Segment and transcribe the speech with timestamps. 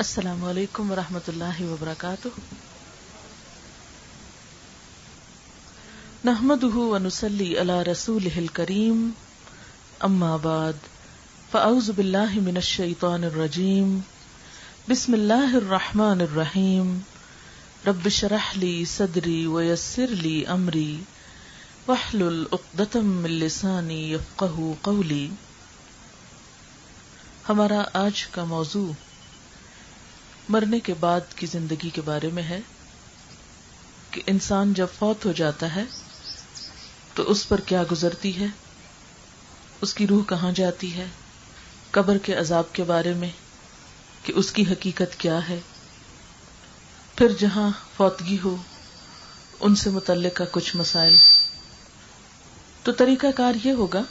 [0.00, 2.28] السلام علیکم ورحمۃ اللہ وبرکاتہ۔
[6.24, 9.10] نحمد ونسلی علی رسول کریم
[10.00, 10.72] اما بعد،
[11.50, 13.98] فاعوذ باللہ من الشیطان الرجیم۔
[14.88, 16.98] بسم اللہ الرحمن الرحیم۔
[17.86, 21.00] رب شرح لی صدری ویسر لی امری۔
[21.88, 25.28] وحلل عقدتم من لسانی یفقہ قولی۔
[27.48, 29.09] ہمارا آج کا موضوع
[30.50, 32.60] مرنے کے بعد کی زندگی کے بارے میں ہے
[34.10, 35.84] کہ انسان جب فوت ہو جاتا ہے
[37.14, 38.46] تو اس پر کیا گزرتی ہے؟
[39.80, 41.06] اس کی روح کہاں جاتی ہے؟
[41.90, 43.30] قبر کے عذاب کے بارے میں
[44.22, 45.60] کہ اس کی حقیقت کیا ہے؟
[47.16, 48.56] پھر جہاں فوتگی ہو،
[49.60, 51.16] ان سے متعلقہ کچھ مسائل۔
[52.82, 54.02] تو طریقہ کار یہ ہوگا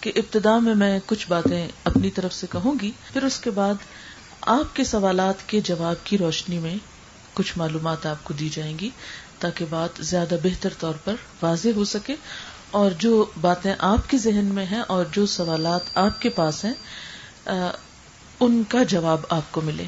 [0.00, 3.74] کہ ابتدا میں میں کچھ باتیں اپنی طرف سے کہوں گی، پھر اس کے بعد
[4.46, 6.74] آپ کے سوالات کے جواب کی روشنی میں
[7.34, 8.90] کچھ معلومات آپ کو دی جائیں گی
[9.38, 12.16] تاکہ بات زیادہ بہتر طور پر واضح ہو سکے
[12.70, 16.72] اور جو باتیں آپ کے ذہن میں ہیں اور جو سوالات آپ کے پاس ہیں
[18.40, 19.84] ان کا جواب آپ کو ملے۔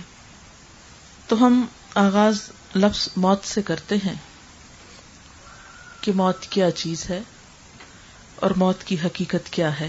[1.29, 2.39] تو ہم آغاز
[2.77, 4.15] لفظ موت سے کرتے ہیں
[6.01, 7.21] کہ موت کیا چیز ہے
[8.37, 9.89] اور موت کی حقیقت کیا ہے۔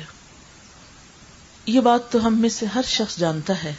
[1.65, 3.73] یہ بات تو ہم میں سے ہر شخص جانتا ہے۔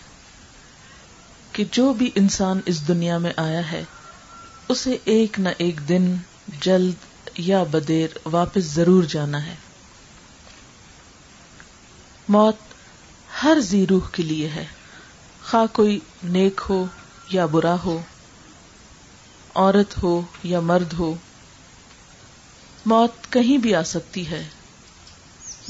[1.56, 3.84] کہ جو بھی انسان اس دنیا میں آیا ہے،
[4.68, 6.14] اسے ایک نہ ایک دن
[6.60, 6.94] جلد
[7.38, 9.54] یا بدیر واپس ضرور جانا ہے۔
[12.28, 12.56] موت
[13.42, 14.66] ہر زی روح کے لیے ہے۔
[15.50, 16.86] خواہ کوئی نیک ہو
[17.30, 18.02] یا برا ہو،
[19.54, 21.14] عورت ہو یا مرد ہو،
[22.86, 24.48] موت کہیں بھی آ سکتی ہے۔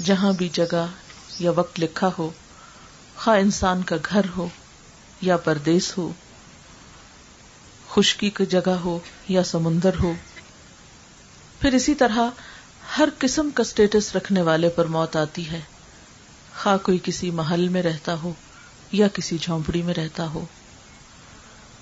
[0.04, 0.86] جہاں بھی جگہ
[1.38, 2.30] یا وقت لکھا ہو،
[3.16, 4.48] خواہ انسان کا گھر ہو
[5.26, 6.12] یا پردیس ہو،
[7.90, 10.12] خشکی کی جگہ ہو یا سمندر ہو۔
[11.60, 12.18] پھر اسی طرح
[12.98, 15.60] ہر قسم کا اسٹیٹس رکھنے والے پر موت آتی ہے۔
[16.62, 18.32] خواہ کوئی کسی محل میں رہتا ہو
[18.92, 20.44] یا کسی جھونپڑی میں رہتا ہو۔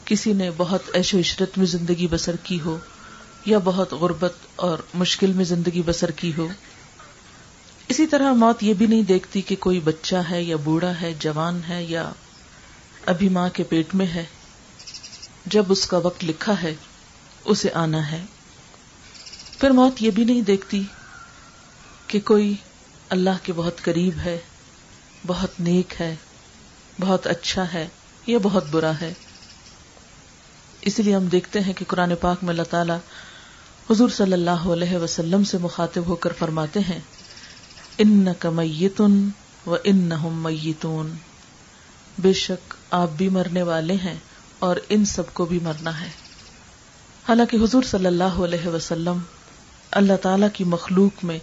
[0.04, 2.78] کسی نے بہت ایش و عشرت میں زندگی بسر کی ہو
[3.46, 6.48] یا بہت غربت اور مشکل میں زندگی بسر کی ہو۔
[7.88, 11.60] اسی طرح موت یہ بھی نہیں دیکھتی کہ کوئی بچہ ہے یا بوڑھا ہے، جوان
[11.68, 12.12] ہے یا
[13.06, 14.24] ابھی ماں کے پیٹ میں ہے۔
[15.46, 16.74] جب اس کا وقت لکھا ہے،
[17.44, 18.24] اسے آنا ہے۔
[19.58, 20.82] پھر موت یہ بھی نہیں دیکھتی
[22.06, 22.54] کہ کوئی
[23.08, 24.38] اللہ کے بہت قریب ہے،
[25.26, 26.16] بہت نیک ہے،
[27.00, 27.88] بہت اچھا ہے،
[28.26, 29.12] یا بہت برا ہے۔
[30.80, 32.92] اسی لیے ہم دیکھتے ہیں کہ قرآن پاک میں اللہ تعالی
[33.90, 36.98] حضور صلی اللہ علیہ وسلم سے مخاطب ہو کر فرماتے ہیں
[37.98, 39.28] ان کا میتن
[39.66, 41.16] و ان میتون
[42.18, 44.18] بے شک آپ بھی مرنے والے ہیں
[44.58, 46.10] اور ان سب کو بھی مرنا ہے۔
[47.28, 49.18] حالانکہ حضور صلی اللہ علیہ وسلم
[49.90, 51.38] اللہ تعالی کی مخلوق میں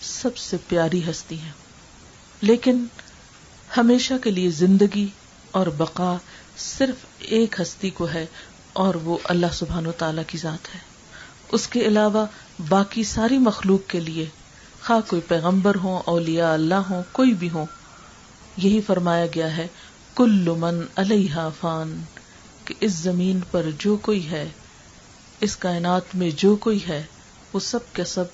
[0.00, 1.50] سب سے پیاری ہستی ہے
[2.40, 2.84] لیکن
[3.76, 5.08] ہمیشہ کے لیے زندگی
[5.50, 6.16] اور بقا
[6.56, 8.26] صرف ایک ہستی کو ہے
[8.72, 10.80] اور وہ اللہ سبحان و تعالی کی ذات ہے۔
[11.52, 12.26] اس کے علاوہ
[12.68, 14.26] باقی ساری مخلوق کے لیے
[14.86, 17.66] خواہ کوئی پیغمبر ہو اولیاء اللہ ہو کوئی بھی ہو
[18.56, 19.66] یہی فرمایا گیا ہے
[20.16, 22.02] کل من علیہ فان،
[22.64, 24.48] کہ اس زمین پر جو کوئی ہے،
[25.40, 27.02] اس کائنات میں جو کوئی ہے،
[27.52, 28.24] وہ سب کے سب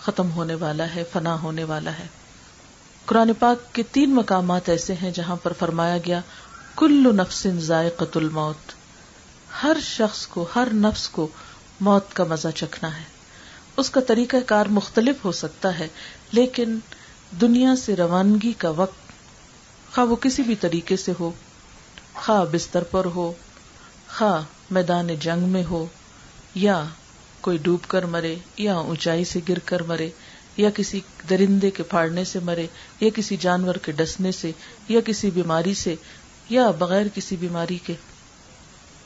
[0.00, 2.06] ختم ہونے والا ہے، فنا ہونے والا ہے۔
[3.06, 6.20] قرآن پاک کے تین مقامات ایسے ہیں جہاں پر فرمایا گیا،
[6.76, 8.72] کل نفس ذائقت الموت۔
[9.62, 11.28] ہر شخص کو، ہر نفس کو
[11.80, 13.04] موت کا مزہ چکھنا ہے۔
[13.76, 15.88] اس کا طریقہ کار مختلف ہو سکتا ہے،
[16.32, 16.78] لیکن
[17.40, 18.99] دنیا سے روانگی کا وقت
[19.94, 21.30] خواہ وہ کسی بھی طریقے سے ہو،
[22.14, 23.32] خواہ بستر پر ہو،
[24.08, 25.86] خواہ میدان جنگ میں ہو،
[26.54, 26.84] یا
[27.40, 30.10] کوئی ڈوب کر مرے، یا اونچائی سے گر کر مرے،
[30.56, 32.66] یا کسی درندے کے پھاڑنے سے مرے،
[33.00, 34.52] یا کسی جانور کے ڈسنے سے،
[34.88, 35.94] یا کسی بیماری سے،
[36.50, 37.94] یا بغیر کسی بیماری کے۔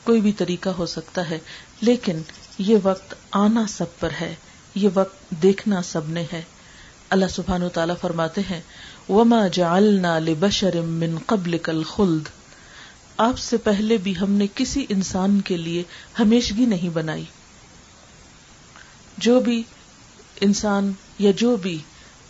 [0.03, 1.39] کوئی بھی طریقہ ہو سکتا ہے،
[1.81, 2.21] لیکن
[2.57, 4.35] یہ وقت آنا سب پر ہے،
[4.75, 6.41] یہ وقت دیکھنا سب نے ہے۔
[7.09, 8.61] اللہ سبحان و تعالیٰ فرماتے ہیں
[9.09, 12.21] وما جعلنا لبشر من قبل کل خلد
[13.17, 15.83] آپ سے پہلے بھی ہم نے کسی انسان کے لیے
[16.19, 17.25] ہمیشگی نہیں بنائی۔
[19.17, 19.63] جو بھی
[20.41, 21.77] انسان یا جو بھی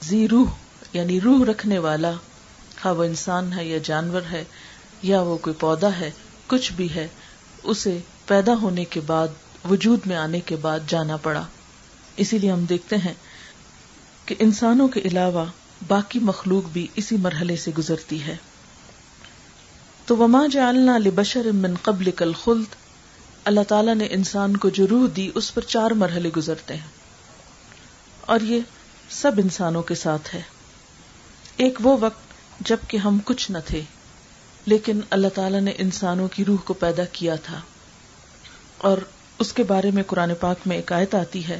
[0.02, 0.50] زی روح
[0.94, 2.12] یعنی روح رکھنے والا
[2.86, 4.44] ہاں وہ انسان ہے یا جانور ہے،
[5.02, 6.12] یا وہ کوئی پودا ہے،
[6.48, 7.08] کچھ بھی ہے،
[7.64, 9.28] اسے پیدا ہونے کے بعد،
[9.72, 11.44] وجود میں آنے کے بعد جانا پڑا۔
[12.18, 13.14] اسی لیے ہم دیکھتے ہیں
[14.26, 15.46] کہ انسانوں کے علاوہ
[15.88, 18.36] باقی مخلوق بھی اسی مرحلے سے گزرتی ہے۔
[20.06, 22.76] تو وما جعلنا لبشر من قبل کل خلد
[23.46, 26.88] اللہ تعالیٰ نے انسان کو جو روح دی اس پر چار مرحلے گزرتے ہیں۔
[28.22, 28.60] اور یہ
[29.10, 30.42] سب انسانوں کے ساتھ ہے۔
[31.58, 32.22] ایک وہ وقت
[32.60, 33.82] جبکہ ہم کچھ نہ تھے،
[34.66, 37.62] لیکن اللہ تعالیٰ نے انسانوں کی روح کو پیدا کیا تھا۔
[38.78, 38.98] اور
[39.40, 41.60] اس کے بارے میں قرآن پاک میں ایک آیت آتی ہے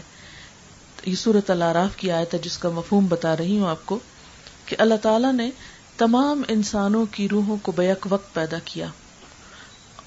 [1.06, 4.00] یہ صورت العراف کی آیت ہے جس کا مفہوم بتا رہی ہوں آپ کو
[4.66, 5.50] کہ اللہ تعالیٰ نے
[5.98, 8.88] تمام انسانوں کی روحوں کو بیک وقت پیدا کیا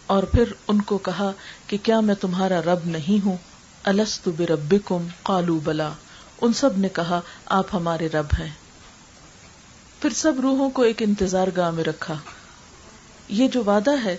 [0.06, 1.32] اور پھر ان کو کہا
[1.66, 3.36] کہ کیا میں تمہارا رب نہیں ہوں؟
[3.84, 5.90] السط برب کم بلا۔
[6.40, 8.50] ان سب نے کہا، آپ ہمارے رب ہیں۔
[10.00, 12.14] پھر سب روحوں کو ایک انتظار گاہ میں رکھا۔
[13.28, 14.16] یہ جو وعدہ ہے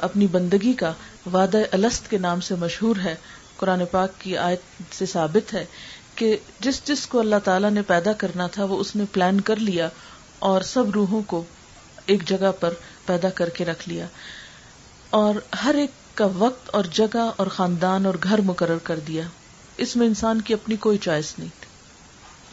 [0.00, 0.92] اپنی بندگی کا،
[1.32, 3.14] وعدہ الست کے نام سے مشہور ہے۔
[3.56, 4.60] قرآن پاک کی آیت
[4.94, 5.64] سے ثابت ہے
[6.20, 9.56] کہ جس جس کو اللہ تعالیٰ نے پیدا کرنا تھا وہ اس نے پلان کر
[9.56, 9.88] لیا
[10.38, 11.44] اور سب روحوں کو
[12.06, 12.74] ایک جگہ پر
[13.06, 14.06] پیدا کر کے رکھ لیا
[15.10, 15.34] اور
[15.64, 19.22] ہر ایک کا وقت اور جگہ اور خاندان اور گھر مقرر کر دیا۔
[19.76, 21.68] اس میں انسان کی اپنی کوئی چوائس نہیں تھی۔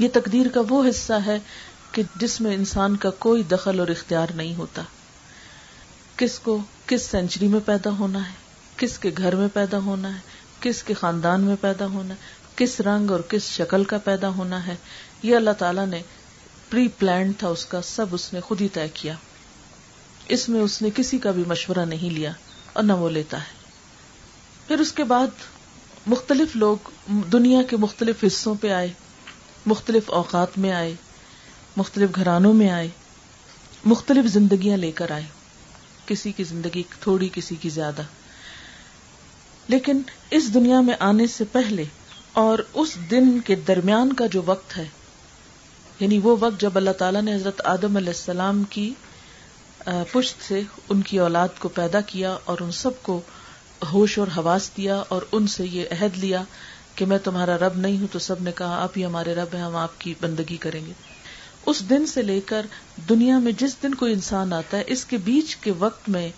[0.06, 1.40] یہ تقدیر کا وہ حصہ ہے
[1.92, 4.82] کہ جس میں انسان کا کوئی دخل اور اختیار نہیں ہوتا۔
[6.18, 8.34] کس کو کس سینچری میں پیدا ہونا ہے؟
[8.78, 10.20] کس کے گھر میں پیدا ہونا ہے؟
[10.60, 12.20] کس کے خاندان میں پیدا ہونا ہے؟
[12.58, 14.76] کس رنگ اور کس شکل کا پیدا ہونا ہے،
[15.24, 16.02] یہ اللہ تعالیٰ نے
[16.70, 19.14] پری پلان تھا، اس کا سب اس نے خود ہی طے کیا۔
[20.28, 22.32] اس میں اس نے کسی کا بھی مشورہ نہیں لیا
[22.74, 23.54] اور نہ وہ لیتا ہے۔
[24.68, 25.28] پھر اس کے بعد
[26.08, 26.78] مختلف لوگ
[27.08, 28.94] دنیا کے مختلف حصوں پہ آئے،
[29.66, 30.94] مختلف اوقات میں آئے،
[31.78, 32.90] مختلف گھرانوں میں آئے،
[33.86, 35.24] مختلف زندگیاں لے کر آئے۔
[36.06, 38.02] کسی کی زندگی تھوڑی، کسی کی زیادہ۔
[39.68, 41.84] لیکن اس دنیا میں آنے سے پہلے
[42.38, 44.88] اور اس دن کے درمیان کا جو وقت ہے
[46.00, 48.94] یعنی وہ وقت جب اللہ تعالیٰ نے حضرت آدم علیہ السلام کی
[50.12, 53.22] پشت سے ان کی اولاد کو پیدا کیا اور ان سب کو
[53.94, 56.44] ہوش اور حواس دیا اور ان سے یہ عہد لیا
[56.96, 59.62] کہ میں تمہارا رب نہیں ہوں، تو سب نے کہا، آپ ہی ہمارے رب ہیں،
[59.62, 60.92] ہم آپ کی بندگی کریں گے۔
[61.66, 62.66] اس دن سے لے کر
[63.10, 66.30] دنیا میں جس دن کوئی انسان آتا ہے، اس کے بیچ کے وقت میں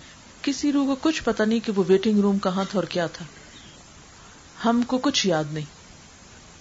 [0.42, 3.25] کسی روح کو کچھ پتا نہیں کہ وہ ویٹنگ روم کہاں تھا اور کیا تھا۔
[4.66, 5.78] ہم کو کچھ یاد نہیں۔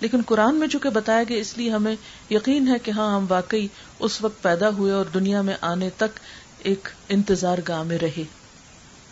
[0.00, 1.96] لیکن قرآن میں چونکہ بتایا گیا، اس لیے ہمیں
[2.30, 3.68] یقین ہے کہ ہاں ہم واقعی
[3.98, 6.20] اس وقت پیدا ہوئے اور دنیا میں آنے تک
[6.58, 8.24] ایک انتظار گاہ میں رہے۔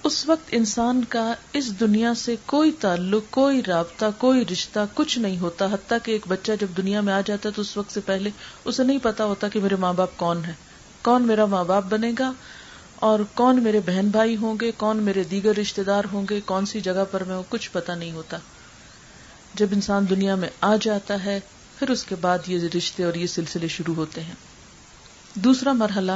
[0.05, 5.39] اس وقت انسان کا اس دنیا سے کوئی تعلق، کوئی رابطہ، کوئی رشتہ کچھ نہیں
[5.39, 8.01] ہوتا۔ حتیٰ کہ ایک بچہ جب دنیا میں آ جاتا ہے تو اس وقت سے
[8.01, 8.31] پہلے
[8.65, 10.53] اسے نہیں پتا ہوتا کہ میرے ماں باپ کون ہے
[11.03, 12.33] کون میرا ماں باپ بنے گا
[12.97, 16.67] اور کون میرے بہن بھائی ہوں گے، کون میرے دیگر رشتے دار ہوں گے، کون
[16.67, 18.37] سی جگہ پر میں کچھ پتا نہیں ہوتا۔
[19.57, 21.41] جب انسان دنیا میں آ جاتا ہے،
[21.79, 24.35] پھر اس کے بعد یہ رشتے اور یہ سلسلے شروع ہوتے ہیں۔
[25.35, 26.13] دوسرا مرحلہ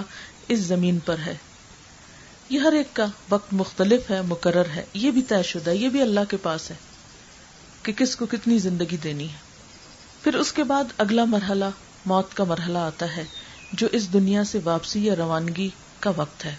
[0.49, 1.37] اس زمین پر ہے۔
[2.49, 6.03] یہ ہر ایک کا وقت مختلف ہے، مقرر ہے۔ یہ بھی طے شدہ یہ بھی
[6.03, 6.77] اللہ کے پاس ہے
[7.83, 9.39] کہ کس کو کتنی زندگی دینی ہے۔
[10.23, 11.65] پھر اس کے بعد اگلا مرحلہ
[12.07, 13.25] موت کا مرحلہ آتا ہے،
[13.73, 15.69] جو اس دنیا سے واپسی یا روانگی
[16.01, 16.57] کا وقت ہے۔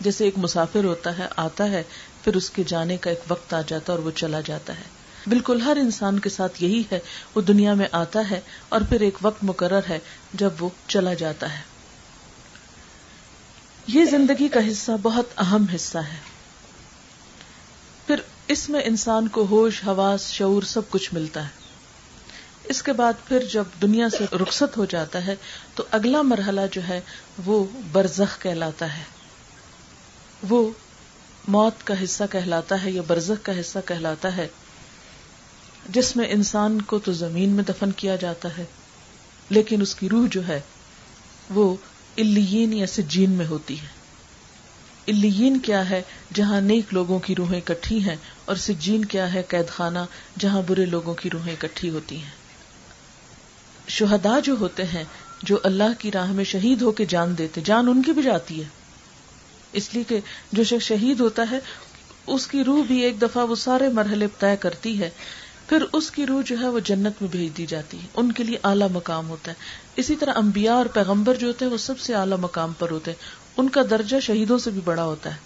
[0.00, 1.82] جیسے ایک مسافر ہوتا ہے، آتا ہے،
[2.24, 4.91] پھر اس کے جانے کا ایک وقت آ جاتا ہے اور وہ چلا جاتا ہے۔
[5.26, 6.98] بالکل ہر انسان کے ساتھ یہی ہے،
[7.34, 9.98] وہ دنیا میں آتا ہے اور پھر ایک وقت مقرر ہے
[10.34, 11.60] جب وہ چلا جاتا ہے۔
[13.86, 16.16] یہ زندگی کا حصہ بہت اہم حصہ ہے۔
[18.06, 18.16] پھر
[18.48, 21.48] اس میں انسان کو ہوش، حواس، شعور سب کچھ ملتا ہے۔
[22.64, 25.34] اس کے بعد پھر جب دنیا سے رخصت ہو جاتا ہے،
[25.74, 27.00] تو اگلا مرحلہ جو ہے،
[27.46, 29.02] وہ برزخ کہلاتا ہے۔
[30.48, 30.70] وہ
[31.48, 34.48] موت کا حصہ کہلاتا ہے یا برزخ کا حصہ کہلاتا ہے۔
[35.88, 38.64] جس میں انسان کو تو زمین میں دفن کیا جاتا ہے،
[39.50, 40.60] لیکن اس کی روح جو ہے،
[41.50, 41.74] وہ
[42.16, 43.86] الین یا سجین میں ہوتی ہے۔
[45.06, 46.02] الین کیا ہے
[46.34, 49.98] جہاں نیک لوگوں کی روحیں اکٹھی ہیں، اور سجین کیا ہے قید خانہ
[50.38, 52.30] جہاں برے لوگوں کی روحیں اکٹھی ہوتی ہیں۔
[53.88, 55.04] شہدا جو ہوتے ہیں،
[55.42, 58.60] جو اللہ کی راہ میں شہید ہو کے جان دیتے، جان ان کی بھی جاتی
[58.60, 58.68] ہے۔
[59.72, 60.20] اس لیے کہ
[60.52, 61.58] جو شخص شہید ہوتا ہے،
[62.26, 65.10] اس کی روح بھی ایک دفعہ وہ سارے مرحلے طے کرتی ہے۔
[65.68, 68.44] پھر اس کی روح جو ہے وہ جنت میں بھیج دی جاتی ہے۔ ان کے
[68.44, 69.56] لیے اعلیٰ مقام ہوتا ہے۔
[69.96, 73.10] اسی طرح انبیاء اور پیغمبر جو ہوتے ہیں وہ سب سے اعلیٰ مقام پر ہوتے
[73.10, 73.18] ہیں۔
[73.56, 75.36] ان کا درجہ شہیدوں سے بھی بڑا ہوتا ہے۔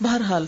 [0.00, 0.46] بہرحال،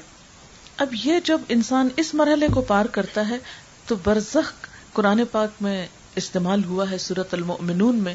[0.76, 3.38] اب یہ جب انسان اس مرحلے کو پار کرتا ہے،
[3.86, 4.52] تو برزخ
[4.92, 8.14] قرآن پاک میں استعمال ہوا ہے سورت المؤمنون میں۔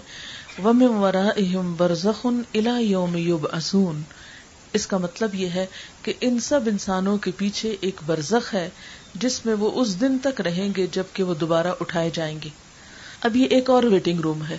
[0.64, 3.48] وم برزخ الا یوم یوب
[4.74, 5.66] اس کا مطلب یہ ہے
[6.02, 8.70] کہ ان سب انسانوں کے پیچھے ایک برزخ ہے۔
[9.14, 12.50] جس میں وہ اس دن تک رہیں گے جبکہ وہ دوبارہ اٹھائے جائیں گے
[13.22, 14.58] اب یہ ایک اور ویٹنگ روم ہے،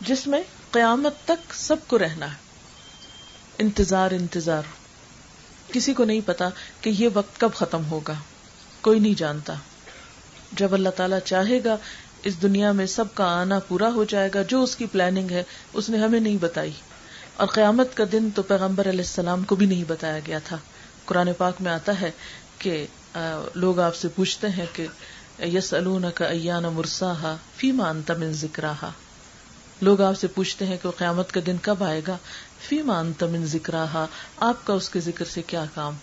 [0.00, 2.36] جس میں قیامت تک سب کو رہنا ہے۔
[3.58, 4.62] انتظار انتظار۔
[5.72, 6.48] کسی کو نہیں پتا
[6.80, 8.14] کہ یہ وقت کب ختم ہوگا۔
[8.80, 9.54] کوئی نہیں جانتا۔
[10.52, 11.76] جب اللہ تعالیٰ چاہے گا،
[12.22, 15.42] اس دنیا میں سب کا آنا پورا ہو جائے گا، جو اس کی پلاننگ ہے،
[15.72, 16.72] اس نے ہمیں نہیں بتائی۔
[17.36, 20.56] اور قیامت کا دن تو پیغمبر علیہ السلام کو بھی نہیں بتایا گیا تھا۔
[21.04, 22.10] قرآن پاک میں آتا ہے
[22.58, 22.86] کہ
[23.54, 24.86] لوگ آپ سے پوچھتے ہیں کہ
[25.38, 25.74] یس
[26.14, 28.64] کا ایان مرسا فیما من ذکر
[29.82, 32.16] لوگ آپ سے پوچھتے ہیں کہ وہ قیامت کا دن کب آئے گا؟
[32.68, 33.74] فیما من ذکر
[34.36, 35.94] آپ کا اس کے ذکر سے کیا کام؟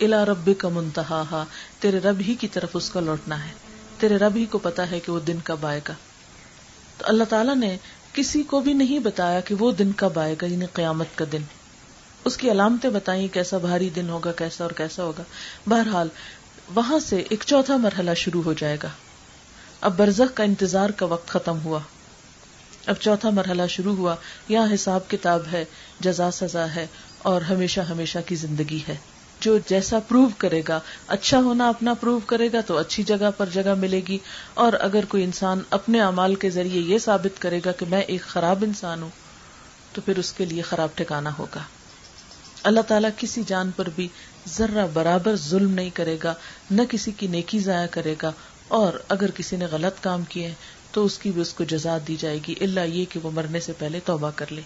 [0.00, 1.44] الا رب کا منتہا
[1.80, 3.52] تیرے رب ہی کی طرف اس کا لوٹنا ہے۔
[3.98, 5.94] تیرے رب ہی کو پتا ہے کہ وہ دن کب آئے گا۔
[6.98, 7.76] تو اللہ تعالیٰ نے
[8.12, 11.42] کسی کو بھی نہیں بتایا کہ وہ دن کب آئے گا یعنی قیامت کا دن۔
[12.24, 15.22] اس کی علامتیں بتائیں کیسا بھاری دن ہوگا، کیسا اور کیسا ہوگا۔
[15.66, 16.08] بہرحال
[16.74, 18.88] وہاں سے ایک چوتھا مرحلہ شروع ہو جائے گا۔
[19.80, 21.78] اب برزخ کا انتظار کا وقت ختم ہوا۔
[22.86, 24.14] اب چوتھا مرحلہ شروع ہوا۔
[24.48, 25.64] یہاں حساب کتاب ہے،
[26.00, 26.86] جزا سزا ہے
[27.18, 28.96] اور ہمیشہ ہمیشہ کی زندگی ہے۔
[29.40, 33.48] جو جیسا پروو کرے گا اچھا ہونا اپنا پروو کرے گا تو اچھی جگہ پر
[33.52, 34.18] جگہ ملے گی۔
[34.54, 38.22] اور اگر کوئی انسان اپنے امال کے ذریعے یہ ثابت کرے گا کہ میں ایک
[38.22, 39.10] خراب انسان ہوں،
[39.92, 41.60] تو پھر اس کے لیے خراب ٹھکانا ہوگا۔
[42.62, 44.08] اللہ تعالیٰ کسی جان پر بھی
[44.48, 46.34] ذرہ برابر ظلم نہیں کرے گا،
[46.70, 48.32] نہ کسی کی نیکی ضائع کرے گا۔
[48.68, 50.54] اور اگر کسی نے غلط کام کیے
[50.92, 53.60] تو اس کی بھی اس کو جزا دی جائے گی اللہ یہ کہ وہ مرنے
[53.60, 54.62] سے پہلے توبہ کر لے۔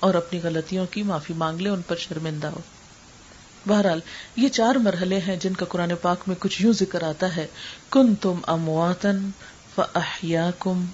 [0.00, 2.60] اور اپنی غلطیوں کی معافی مانگ لے، ان پر شرمندہ ہو۔
[3.68, 4.00] بہرحال،
[4.36, 7.46] یہ چار مرحلے ہیں جن کا قرآن پاک میں کچھ یوں ذکر آتا ہے۔
[7.90, 9.30] کن تم امواتن
[9.74, 10.86] فیا کم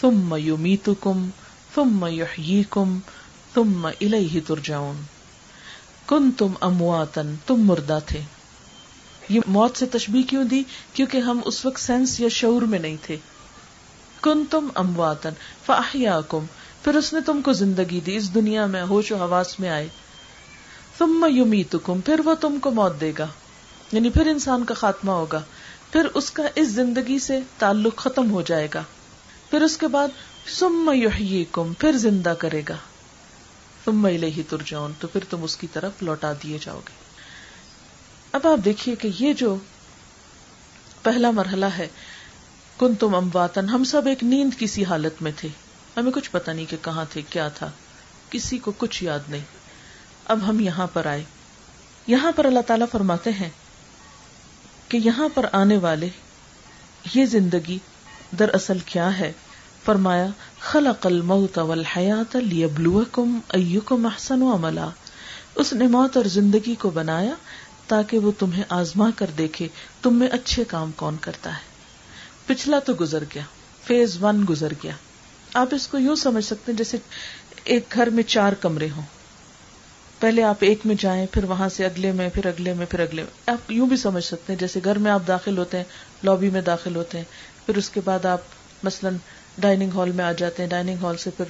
[0.00, 1.28] تم میومیت کم
[1.74, 2.98] تم میوحی کم
[3.54, 4.96] تم الہ ترجاؤن
[6.06, 8.20] کن تم امواتن، تم مردہ تھے۔
[9.28, 12.96] یہ موت سے تشبیح کیوں دی؟ کیونکہ ہم اس وقت سینس یا شعور میں نہیں
[13.02, 13.16] تھے۔
[14.20, 15.30] کن تم امواتن
[15.66, 16.44] فاحیا کم
[16.82, 19.88] پھر اس نے تم کو زندگی دی، اس دنیا میں ہوش و حواس میں آئے۔
[20.98, 23.26] تم یمیتکم، پھر وہ تم کو موت دے گا۔
[23.92, 25.42] یعنی پھر انسان کا خاتمہ ہوگا۔
[25.90, 28.82] پھر اس کا اس زندگی سے تعلق ختم ہو جائے گا۔
[29.50, 30.08] پھر اس کے بعد
[30.46, 32.76] سم یحییکم، پھر زندہ کرے گا۔
[33.86, 36.92] تم الیہ ترجعون، تو پھر تم اس کی طرف لوٹا دیے جاؤ گے۔
[38.32, 39.56] اب آپ دیکھیے کہ یہ جو
[41.02, 41.88] پہلا مرحلہ ہے
[42.78, 45.48] کن تم امواتن، ہم سب ایک نیند کسی حالت میں تھے۔
[45.96, 47.70] ہمیں کچھ پتا نہیں کہ کہاں تھے، کیا تھا۔
[48.30, 49.44] کسی کو کچھ یاد نہیں۔
[50.24, 51.24] اب ہم یہاں پر آئے۔
[52.06, 53.50] یہاں پر اللہ تعالی فرماتے ہیں
[54.88, 56.08] کہ یہاں پر آنے والے،
[57.14, 57.78] یہ زندگی
[58.38, 59.32] دراصل کیا ہے؟
[59.84, 60.26] فرمایا
[60.70, 64.88] خلق الموت والحیات لیبلوکم ایکم احسن عملا۔
[65.54, 67.34] اس نے موت اور زندگی کو بنایا
[67.86, 69.68] تاکہ وہ تمہیں آزما کر دیکھے
[70.02, 71.60] تم میں اچھے کام کون کرتا ہے۔
[72.46, 73.42] پچھلا تو گزر گیا،
[73.84, 74.92] فیز ون گزر گیا۔
[75.54, 76.96] آپ اس کو یوں سمجھ سکتے ہیں جیسے
[77.64, 79.02] ایک گھر میں چار کمرے ہوں۔
[80.20, 83.22] پہلے آپ ایک میں جائیں، پھر وہاں سے اگلے میں، پھر اگلے میں، پھر اگلے
[83.22, 85.84] میں۔ آپ یوں بھی سمجھ سکتے ہیں جیسے گھر میں آپ داخل ہوتے ہیں
[86.24, 87.24] لابی میں داخل ہوتے ہیں،
[87.66, 88.40] پھر اس کے بعد آپ
[88.82, 89.16] مثلاً
[89.58, 91.44] ڈائننگ ہال میں آ جاتے ہیں، ڈائننگ ہال سے پھر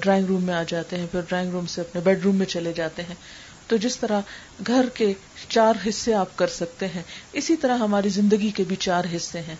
[0.00, 2.72] ڈرائنگ روم میں آ جاتے ہیں، پھر ڈرائنگ روم سے اپنے بیڈ روم میں چلے
[2.72, 3.14] جاتے ہیں۔
[3.66, 4.20] تو جس طرح
[4.66, 5.12] گھر کے
[5.48, 9.56] چار حصے آپ کر سکتے ہیں، اسی طرح ہماری زندگی کے بھی چار حصے ہیں۔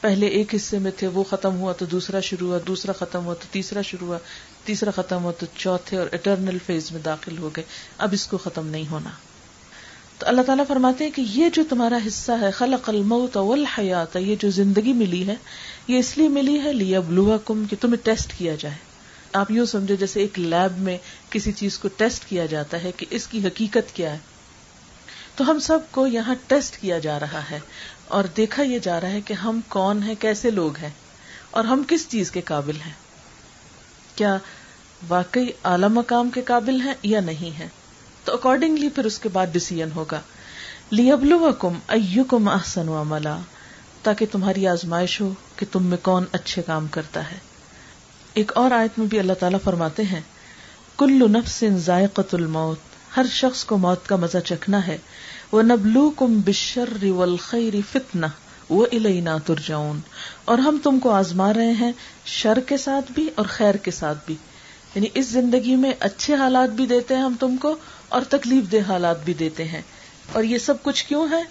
[0.00, 3.34] پہلے ایک حصے میں تھے، وہ ختم ہوا تو دوسرا شروع ہوا، دوسرا ختم ہوا
[3.34, 4.18] تو تیسرا شروع ہوا،
[4.64, 7.64] تیسرا ختم ہوا تو چوتھے اور اٹرنل فیز میں داخل ہو گئے۔
[7.98, 9.10] اب اس کو ختم نہیں ہونا۔
[10.22, 14.36] تو اللہ تعالیٰ فرماتے ہیں کہ یہ جو تمہارا حصہ ہے، خلق الموت والحیات، یہ
[14.38, 15.34] جو زندگی ملی ہے،
[15.88, 18.74] یہ اس لیے ملی ہے لیا بلوا کم کہ تمہیں ٹیسٹ کیا جائے۔
[19.32, 20.98] آپ یوں سمجھے جیسے ایک لیب میں
[21.30, 24.18] کسی چیز کو ٹیسٹ کیا جاتا ہے کہ اس کی حقیقت کیا ہے۔
[25.36, 27.60] تو ہم سب کو یہاں ٹیسٹ کیا جا رہا ہے
[28.08, 30.90] اور دیکھا یہ جا رہا ہے کہ ہم کون ہیں، کیسے لوگ ہیں
[31.50, 32.92] اور ہم کس چیز کے قابل ہیں۔
[34.14, 34.38] کیا
[35.08, 37.68] واقعی اعلی مقام کے قابل ہیں یا نہیں ہے
[38.24, 40.20] تو اکارڈنگلی پھر اس کے بعد ڈسیزن ہوگا۔
[40.90, 41.78] لیبلو کم
[42.28, 43.40] کم احسن و عملہ
[44.02, 47.38] تاکہ تمہاری آزمائش ہو کہ تم میں کون اچھے کام کرتا ہے۔
[48.34, 50.20] ایک اور آیت میں بھی اللہ تعالیٰ فرماتے ہیں،
[50.98, 52.78] کل نفس ذائقت الموت،
[53.16, 54.98] ہر شخص کو موت کا مزہ چکھنا ہے۔
[55.52, 57.04] وہ نبلو کم بشر
[57.40, 58.26] خیری فتنا
[58.68, 60.00] وہ الینا ترجاؤن
[60.44, 61.92] اور ہم تم کو آزما رہے ہیں
[62.24, 64.34] شر کے ساتھ بھی اور خیر کے ساتھ بھی۔
[64.94, 67.76] یعنی اس زندگی میں اچھے حالات بھی دیتے ہیں ہم تم کو
[68.12, 69.82] اور تکلیف دہ حالات بھی دیتے ہیں۔
[70.32, 71.42] اور یہ سب کچھ کیوں ہے؟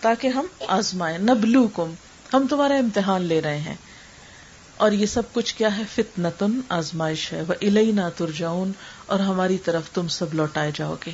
[0.00, 1.94] تاکہ ہم آزمائے نبلو کم
[2.34, 3.74] ہم تمہارا امتحان لے رہے ہیں۔
[4.76, 8.72] اور یہ سب کچھ کیا ہے؟ فتنتن، آزمائش ہے۔ وہ الینا ترجاؤن
[9.06, 11.12] اور ہماری طرف تم سب لوٹائے جاؤ گے۔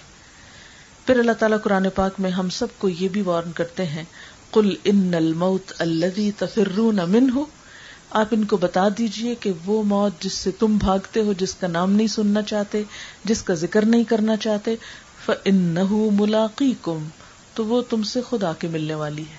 [1.06, 4.04] پھر اللہ تعالیٰ قرآن پاک میں ہم سب کو یہ بھی وارن کرتے ہیں
[4.52, 7.40] کل ان الموت الذي تفرون منه
[8.10, 11.66] آپ ان کو بتا دیجیے کہ وہ موت جس سے تم بھاگتے ہو، جس کا
[11.66, 12.82] نام نہیں سننا چاہتے،
[13.24, 14.74] جس کا ذکر نہیں کرنا چاہتے،
[15.24, 17.04] فَإِنَّهُ مُلَاقِيكُمْ،
[17.54, 19.36] تو وہ تم سے خود آ کے ملنے والی ہے۔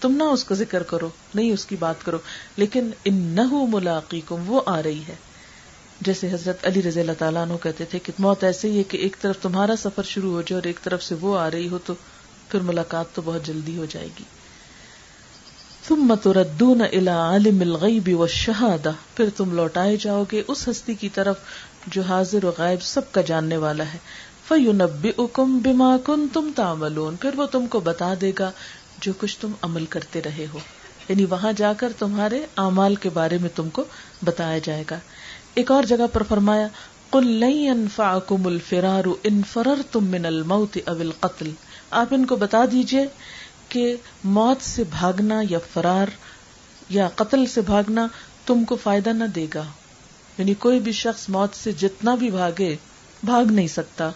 [0.00, 2.18] تم نہ اس کا ذکر کرو، نہیں اس کی بات کرو،
[2.56, 5.14] لیکن انہو ملاقیکم وہ آ رہی ہے۔
[6.00, 8.96] جیسے حضرت علی رضی اللہ تعالیٰ عنہ کہتے تھے کہ موت ایسے ہی ہے کہ
[8.96, 11.78] ایک طرف تمہارا سفر شروع ہو جائے اور ایک طرف سے وہ آ رہی ہو
[11.86, 11.94] تو
[12.48, 14.24] پھر ملاقات تو بہت جلدی ہو جائے گی۔
[15.88, 21.36] ثم تردون الى عالم الغیب والشہادہ۔ پھر تم لوٹائے جاؤ گے اس ہستی کی طرف
[21.86, 23.98] جو حاضر و غائب سب کا جاننے والا ہے۔
[24.48, 28.50] فَيُنَبِّئُكُمْ بِمَا كُنْتُمْ تَعْمَلُونَ۔ پھر وہ تم کو بتا دے گا
[29.00, 30.58] جو کچھ تم عمل کرتے رہے ہو۔
[31.08, 33.84] یعنی وہاں جا کر تمہارے اعمال کے بارے میں تم کو
[34.24, 34.98] بتایا جائے گا۔
[35.54, 36.68] ایک اور جگہ پر فرمایا
[37.12, 41.50] کل لن فاکم الفرار ان فرر تم من الموت او القتل۔
[41.90, 43.06] آپ ان کو بتا دیجیے
[43.70, 46.06] کہ موت سے بھاگنا یا فرار
[46.88, 48.06] یا قتل سے بھاگنا
[48.46, 49.64] تم کو فائدہ نہ دے گا۔
[50.38, 52.76] یعنی کوئی بھی شخص موت سے جتنا بھی بھاگے،
[53.24, 54.10] بھاگ نہیں سکتا۔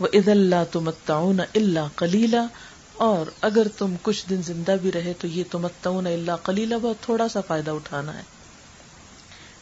[0.00, 2.46] وہ اد اللہ تم اللہ کلیلہ
[2.94, 7.28] اور اگر تم کچھ دن زندہ بھی رہے تو یہ تمتعون اللہ کلیلہ بہت تھوڑا
[7.28, 8.22] سا فائدہ اٹھانا ہے۔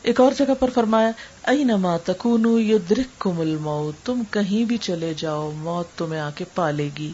[0.02, 1.10] ایک اور جگہ پر فرمایا
[1.42, 7.12] اینما تکونو یدرککم الموت؟ تم کہیں بھی چلے جاؤ، موت تمہیں آ کے پالے گی۔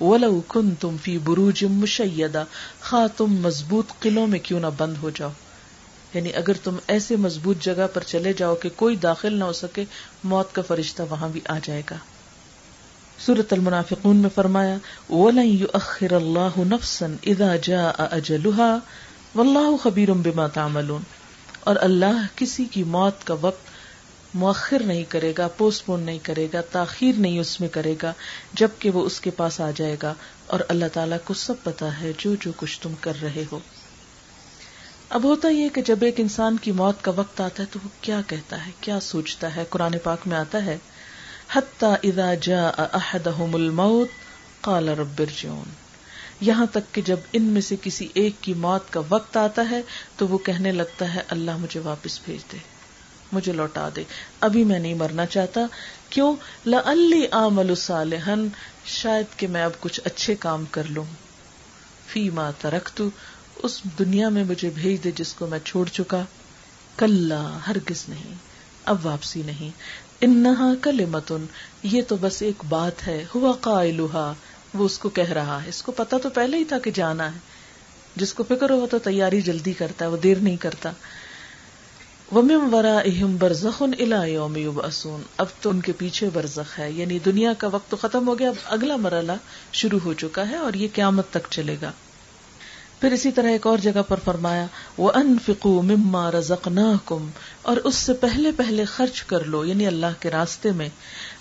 [0.00, 2.44] ولو کنتم فی بروج مشیدہ،
[2.82, 5.30] خواہ تم مضبوط قلعوں میں کیوں نہ بند ہو جاؤ۔
[6.14, 9.84] یعنی اگر تم ایسے مضبوط جگہ پر چلے جاؤ کہ کوئی داخل نہ ہو سکے،
[10.24, 11.96] موت کا فرشتہ وہاں بھی آ جائے گا۔
[13.18, 14.76] سورت المنافقون میں فرمایا،
[15.12, 18.78] وَلَن يُؤَخِّرَ اللَّهُ نَفْسًا إِذَا جَاءَ أَجَلُهَا،
[19.34, 21.02] وَاللَّهُ خَبِيرٌ بِمَا تَعْمَلُونَ۔
[21.60, 23.63] اور اللہ کسی کی موت کا وقت
[24.34, 28.12] مؤخر نہیں کرے گا پوسٹ پون نہیں کرے گا، تاخیر نہیں اس میں کرے گا،
[28.52, 30.14] جبکہ وہ اس کے پاس آ جائے گا۔
[30.46, 33.58] اور اللہ تعالیٰ کو سب پتا ہے جو جو کچھ تم کر رہے ہو۔
[35.08, 37.88] اب ہوتا یہ کہ جب ایک انسان کی موت کا وقت آتا ہے تو وہ
[38.00, 40.78] کیا کہتا ہے، کیا سوچتا ہے؟ قرآن پاک میں آتا ہے
[41.80, 44.08] اذا جاء احدهم الموت
[44.60, 45.70] قال رب ارجعون۔
[46.40, 49.82] یہاں تک کہ جب ان میں سے کسی ایک کی موت کا وقت آتا ہے
[50.16, 52.73] تو وہ کہنے لگتا ہے، اللہ مجھے واپس بھیج دے۔
[53.32, 54.04] مجھے لوٹا دے۔
[54.40, 55.60] ابھی میں نہیں مرنا چاہتا۔
[56.10, 58.48] کیوں؟ لعلی عامل صالحن
[58.84, 61.04] شاید کہ میں اب کچھ اچھے کام کر لوں۔
[62.06, 63.02] فی ما ترکت،
[63.62, 66.24] اس دنیا میں مجھے بھیج دے جس کو میں چھوڑ چکا۔
[66.96, 67.32] کل
[67.66, 68.34] ہرگز نہیں،
[68.84, 69.70] اب واپسی نہیں۔
[70.20, 71.46] انہا کلمتن،
[71.82, 74.32] یہ تو بس ایک بات ہے۔ ہوا قائلها
[74.74, 77.34] وہ اس کو کہہ رہا ہے۔ اس کو پتا تو پہلے ہی تھا کہ جانا
[77.34, 77.38] ہے۔
[78.16, 80.90] جس کو فکر ہو تو تیاری جلدی کرتا ہے، وہ دیر نہیں کرتا۔
[82.32, 83.82] ومم ورا اہم برزخ
[84.26, 85.22] یوم یبعثون.
[85.36, 86.90] اب تو ان کے پیچھے برزخ ہے.
[86.90, 89.32] یعنی دنیا کا وقت تو ختم ہو گیا، اب اگلا مرحلہ
[89.72, 91.92] شروع ہو چکا ہے اور یہ قیامت تک چلے گا۔
[93.00, 94.66] پھر اسی طرح ایک اور جگہ پر فرمایا
[94.98, 96.68] وہ انفکو مما رزق
[97.62, 100.88] اور اس سے پہلے پہلے خرچ کر لو یعنی اللہ کے راستے میں،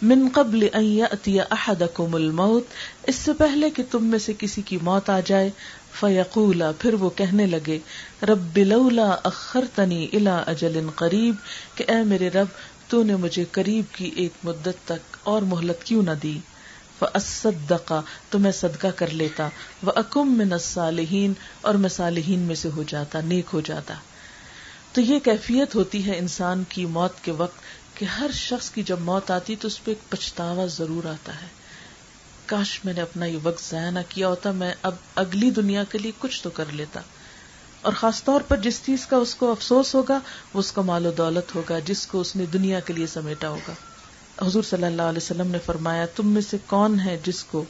[0.02, 2.64] من قبل ان یأتی احدکم الموت،
[3.08, 5.50] اس سے پہلے کہ تم میں سے کسی کی موت آ جائے
[6.00, 7.80] فیقولا پھر وہ کہنے لگے،
[8.24, 11.36] رب لولا اخرتنی الى اجل قریب،
[11.76, 12.48] کہ اے میرے رب،
[12.88, 16.40] تو نے مجھے قریب کی ایک مدت تک اور مہلت کیوں نہ دی؟
[17.00, 19.50] فصدقا تو میں صدقہ کر لیتا
[19.84, 23.94] وہ اکم من الصالحین اور میں صالحین میں سے ہو جاتا، نیک ہو جاتا۔
[24.94, 27.60] تو یہ کیفیت ہوتی ہے انسان کی موت کے وقت،
[27.98, 31.63] کہ ہر شخص کی جب موت آتی تو اس پہ ایک پچھتاوا ضرور آتا ہے۔
[32.54, 35.98] کاش میں نے اپنا یہ وقت ضائع نہ کیا ہوتا، میں اب اگلی دنیا کے
[35.98, 37.02] لیے کچھ تو کر لیتا۔
[37.82, 40.20] اور خاص طور پر جس چیز کا اس کو افسوس ہوگا،
[40.54, 43.50] وہ اس کا مال و دولت ہوگا، جس کو اس نے دنیا کے لیے سمیٹا
[43.50, 43.74] ہوگا۔
[44.48, 47.66] حضور صلی اللہ علیہ وسلم نے فرمایا، تم میں سے کون ہے جس کو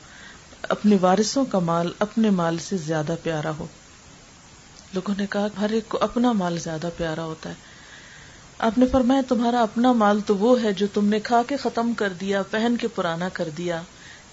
[0.61, 3.65] اپنے وارثوں کا مال، اپنے مال سے زیادہ پیارا ہو؟
[4.93, 7.55] لوگوں نے کہا، ہر ایک کو اپنا مال زیادہ پیارا ہوتا ہے۔
[8.59, 11.93] آپ نے فرمایا، تمہارا اپنا مال تو وہ ہے جو تم نے کھا کے ختم
[11.93, 13.81] کر دیا، پہن کے پرانا کر دیا۔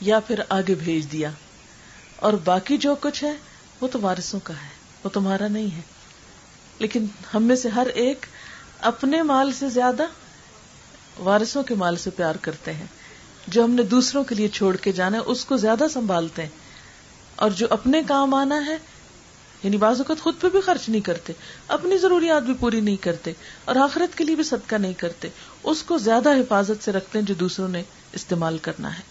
[0.01, 1.31] یا پھر آگے بھیج دیا۔
[2.17, 3.33] اور باقی جو کچھ ہے،
[3.81, 4.69] وہ تو وارثوں کا ہے،
[5.05, 5.81] وہ تمہارا نہیں ہے۔
[6.79, 8.27] لیکن ہم میں سے ہر ایک
[8.81, 10.03] اپنے مال سے زیادہ
[11.19, 12.87] وارثوں کے مال سے پیار کرتے ہیں۔
[13.47, 16.49] جو ہم نے دوسروں کے لیے چھوڑ کے جانا ہے، اس کو زیادہ سنبھالتے ہیں۔
[17.37, 18.77] اور جو اپنے کام آنا ہے
[19.63, 21.33] یعنی بعض اوقات خود پہ بھی خرچ نہیں کرتے،
[21.69, 23.33] اپنی ضروریات بھی پوری نہیں کرتے،
[23.65, 25.29] اور آخرت کے لیے بھی صدقہ نہیں کرتے،
[25.63, 27.83] اس کو زیادہ حفاظت سے رکھتے ہیں جو دوسروں نے
[28.13, 29.10] استعمال کرنا ہے۔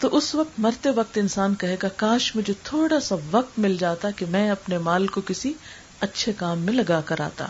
[0.00, 4.10] تو اس وقت مرتے وقت انسان کہے گا، کاش مجھے تھوڑا سا وقت مل جاتا
[4.10, 5.52] کہ میں اپنے مال کو کسی
[6.00, 7.46] اچھے کام میں لگا کر آتا۔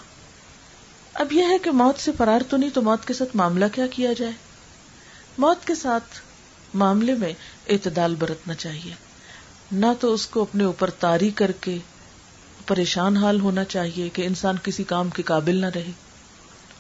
[1.15, 3.87] اب یہ ہے کہ موت سے فرار تو نہیں، تو موت کے ساتھ معاملہ کیا
[3.87, 4.33] کیا جائے؟
[5.39, 6.21] موت کے ساتھ
[6.75, 7.33] معاملے میں
[7.69, 8.95] اعتدال برتنا چاہیے۔
[9.73, 11.79] نہ تو اس کو اپنے اوپر تاری کر کے
[12.67, 15.93] پریشان حال ہونا چاہیے کہ انسان کسی کام کے قابل نہ رہے۔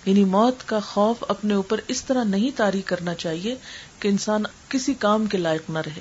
[0.06, 3.54] یعنی موت کا خوف اپنے اوپر اس طرح نہیں تاری کرنا چاہیے
[4.00, 6.00] کہ انسان کسی کام کے لائق نہ رہے،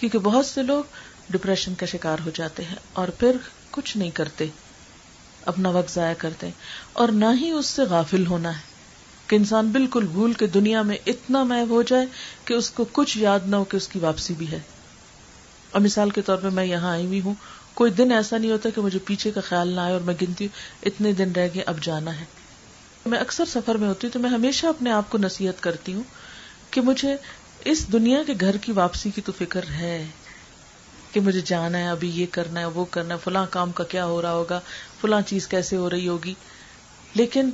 [0.00, 0.84] کیونکہ بہت سے لوگ
[1.30, 3.36] ڈپریشن کا شکار ہو جاتے ہیں اور پھر
[3.70, 4.46] کچھ نہیں کرتے،
[5.44, 6.50] اپنا وقت ضائع کرتے
[6.92, 8.62] اور نہ ہی اس سے غافل ہونا ہے
[9.26, 12.06] کہ انسان بالکل بھول کے دنیا میں اتنا محب ہو جائے
[12.44, 14.60] کہ اس کو کچھ یاد نہ ہو کہ اس کی واپسی بھی ہے۔
[15.70, 17.34] اور مثال کے طور پہ میں یہاں آئی ہوئی ہوں،
[17.74, 20.46] کوئی دن ایسا نہیں ہوتا کہ مجھے پیچھے کا خیال نہ آئے اور میں گنتی
[20.46, 22.24] ہوں، اتنے دن رہ گئے، اب جانا ہے۔
[23.06, 26.02] میں اکثر سفر میں ہوتی ہوں تو میں ہمیشہ اپنے آپ کو نصیحت کرتی ہوں
[26.70, 27.16] کہ مجھے
[27.64, 30.06] اس دنیا کے گھر کی واپسی کی تو فکر ہے
[31.12, 34.06] کہ مجھے جانا ہے، ابھی یہ کرنا ہے، وہ کرنا ہے، فلاں کام کا کیا
[34.06, 34.60] ہو رہا ہوگا،
[35.00, 36.34] فلاں چیز کیسے ہو رہی ہوگی۔
[37.14, 37.50] لیکن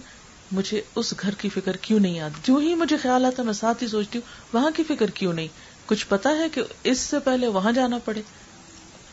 [0.53, 3.83] مجھے اس گھر کی فکر کیوں نہیں آتی؟ جو ہی مجھے خیال آتا میں ساتھ
[3.83, 5.49] ہی سوچتی ہوں، وہاں کی فکر کیوں نہیں؟
[5.87, 8.23] کچھ پتا ہے کہ اس سے پہلے وہاں جانا پڑے۔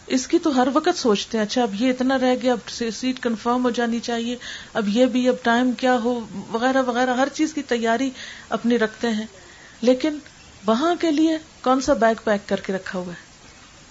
[0.10, 3.20] اس کی تو ہر وقت سوچتے ہیں اچھا اب یہ اتنا رہ گیا، اب سیٹ
[3.20, 4.36] کنفرم ہو جانی چاہیے،
[4.74, 8.10] اب یہ بھی، اب ٹائم کیا ہو، وغیرہ وغیرہ، ہر چیز کی تیاری
[8.50, 9.26] اپنی رکھتے ہیں۔
[9.82, 10.18] لیکن
[10.66, 13.30] وہاں کے لیے کون سا بیگ پیک کر کے رکھا ہوا ہے؟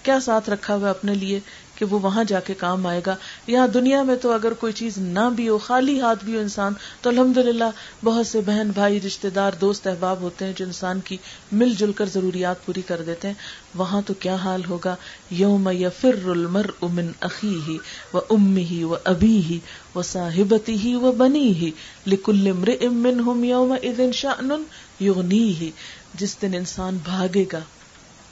[0.03, 1.39] کیا ساتھ رکھا ہوا ہے اپنے لیے؟
[1.79, 3.15] کہ وہ وہاں جا کے کام آئے گا۔
[3.47, 6.73] یہاں دنیا میں تو اگر کوئی چیز نہ بھی ہو، خالی ہاتھ بھی ہو انسان،
[7.01, 7.69] تو الحمد للہ
[8.03, 11.17] بہت سے بہن بھائی رشتے دار، دوست، احباب ہوتے ہیں جو انسان کی
[11.51, 13.35] مل جل کر ضروریات پوری کر دیتے ہیں۔
[13.75, 14.95] وہاں تو کیا حال ہوگا؟
[15.31, 17.77] یوم یا المر امن عقی ہی
[18.13, 19.59] و ام ہی و ابھی ہی
[19.95, 21.71] و صاحبتی ہی و بنی ہی
[22.07, 24.51] لکل امر امن ہم یوم ادن شان
[24.99, 25.71] یغنی ہی
[26.13, 27.59] جس دن انسان بھاگے گا،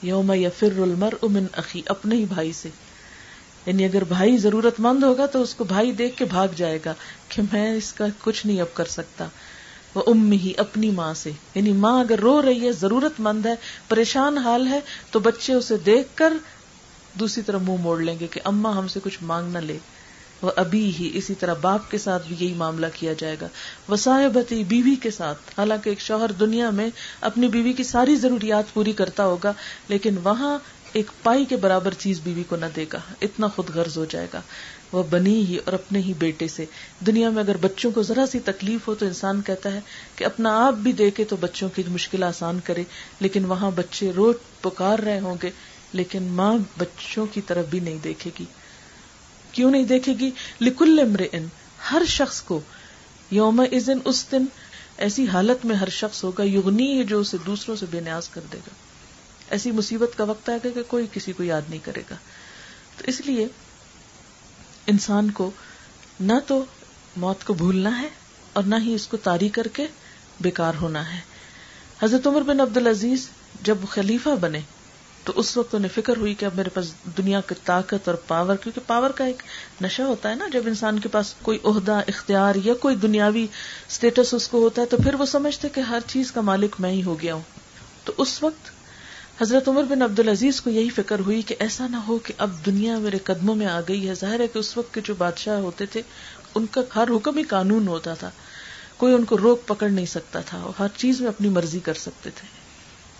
[0.02, 2.68] یوم یا المر امن عقی اپنے ہی بھائی سے۔
[3.66, 6.94] یعنی اگر بھائی ضرورت مند ہوگا تو اس کو بھائی دیکھ کے بھاگ جائے گا
[7.28, 9.26] کہ میں اس کا کچھ نہیں اب کر سکتا۔
[9.94, 13.54] وہ ام ہی اپنی ماں سے۔ یعنی ماں اگر رو رہی ہے، ضرورت مند ہے،
[13.88, 16.32] پریشان حال ہے، تو بچے اسے دیکھ کر
[17.14, 19.78] دوسری طرح منہ موڑ لیں گے کہ اما ہم سے کچھ مانگ نہ لے۔
[20.42, 23.48] وہ ابھی ہی اسی طرح باپ کے ساتھ بھی یہی معاملہ کیا جائے گا۔
[23.88, 26.90] وسائبتی بیوی کے ساتھ۔ حالانکہ ایک شوہر دنیا میں
[27.20, 29.52] اپنی بیوی کی ساری ضروریات پوری کرتا ہوگا،
[29.88, 30.58] لیکن وہاں
[30.92, 34.26] ایک پائی کے برابر چیز بیوی کو نہ دے گا، اتنا خود غرض ہو جائے
[34.32, 34.40] گا۔
[34.92, 36.64] وہ بنی ہی اور اپنے ہی بیٹے سے۔
[37.06, 39.80] دنیا میں اگر بچوں کو ذرا سی تکلیف ہو تو انسان کہتا ہے
[40.16, 42.84] کہ اپنا آپ بھی دیکھے تو بچوں کی مشکل آسان کرے،
[43.20, 45.50] لیکن وہاں بچے روز پکار رہے ہوں گے،
[45.92, 48.44] لیکن ماں بچوں کی طرف بھی نہیں دیکھے گی۔
[49.52, 51.46] کیوں نہیں دیکھے گی؟ لکل امر ان
[51.90, 52.60] ہر شخص کو۔
[53.30, 53.62] یوم
[54.04, 54.44] اس دن،
[54.96, 58.40] ایسی حالت میں ہر شخص ہوگا، یغنی ہے جو اسے دوسروں سے بے نیاز کر
[58.52, 58.87] دے گا۔
[59.50, 62.14] ایسی مصیبت کا وقت آئے گا کہ کوئی کسی کو یاد نہیں کرے گا۔
[62.96, 63.46] تو اس لیے
[64.86, 65.50] انسان کو
[66.20, 66.64] نہ تو
[67.16, 68.08] موت کو بھولنا ہے
[68.52, 69.86] اور نہ ہی اس کو تاری کر کے
[70.40, 71.20] بیکار ہونا ہے۔
[72.02, 73.28] حضرت عمر بن عبد العزیز
[73.62, 74.60] جب خلیفہ بنے
[75.24, 78.56] تو اس وقت انہیں فکر ہوئی کہ اب میرے پاس دنیا کی طاقت اور پاور
[78.56, 79.42] کیونکہ پاور کا ایک
[79.80, 83.46] نشہ ہوتا ہے نا، جب انسان کے پاس کوئی عہدہ، اختیار یا کوئی دنیاوی
[83.88, 86.90] اسٹیٹس اس کو ہوتا ہے تو پھر وہ سمجھتے کہ ہر چیز کا مالک میں
[86.90, 87.42] ہی ہو گیا ہوں۔
[88.04, 88.77] تو اس وقت
[89.40, 92.50] حضرت عمر بن عبد العزیز کو یہی فکر ہوئی کہ ایسا نہ ہو کہ اب
[92.66, 95.58] دنیا میرے قدموں میں آ گئی ہے۔ ظاہر ہے کہ اس وقت کے جو بادشاہ
[95.58, 96.02] ہوتے تھے،
[96.54, 98.30] ان کا ہر حکم ہی قانون ہوتا تھا۔
[98.96, 101.94] کوئی ان کو روک پکڑ نہیں سکتا تھا اور ہر چیز میں اپنی مرضی کر
[101.94, 102.48] سکتے تھے۔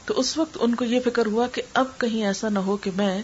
[0.04, 2.90] تو اس وقت ان کو یہ فکر ہوا کہ اب کہیں ایسا نہ ہو کہ
[2.96, 3.22] میں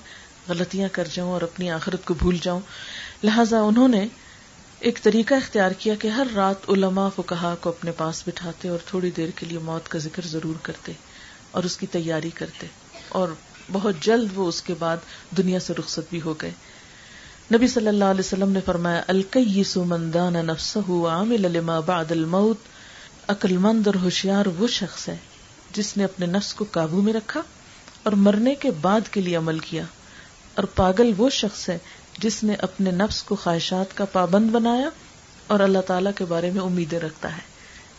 [0.49, 2.61] غلطیاں کر جاؤں اور اپنی آخرت کو بھول جاؤں۔
[3.25, 4.09] لہذا انہوں نے
[4.81, 9.11] ایک طریقہ اختیار کیا کہ ہر رات علماء فکہ کو اپنے پاس بٹھاتے اور تھوڑی
[9.11, 10.93] دیر کے لیے موت کا ذکر ضرور کرتے
[11.51, 12.67] اور اس کی تیاری کرتے۔
[13.15, 13.29] اور
[13.73, 14.97] بہت جلد وہ اس کے بعد
[15.37, 16.51] دنیا سے رخصت بھی ہو گئے۔
[17.55, 20.51] نبی صلی اللہ علیہ وسلم نے فرمایا الکیس مندان
[21.07, 22.57] عامل لما بعد الموت
[23.29, 25.17] عقل مند اور ہوشیار وہ شخص ہے
[25.71, 27.43] جس نے اپنے نفس کو قابو میں رکھا
[28.03, 29.85] اور مرنے کے بعد کے لیے عمل کیا۔
[30.55, 31.79] اور پاگل وہ شخص ہے
[32.19, 34.89] جس نے اپنے نفس کو خواہشات کا پابند بنایا
[35.47, 37.55] اور اللہ تعالی کے بارے میں امیدیں رکھتا ہے۔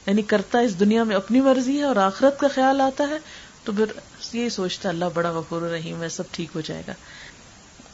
[0.08, 3.18] یعنی کرتا اس دنیا میں اپنی مرضی ہے اور آخرت کا خیال آتا ہے
[3.66, 3.86] تو پھر
[4.34, 6.94] یہی سوچتا اللہ بڑا غفور رحیم ہے، سب ٹھیک ہو جائے گا۔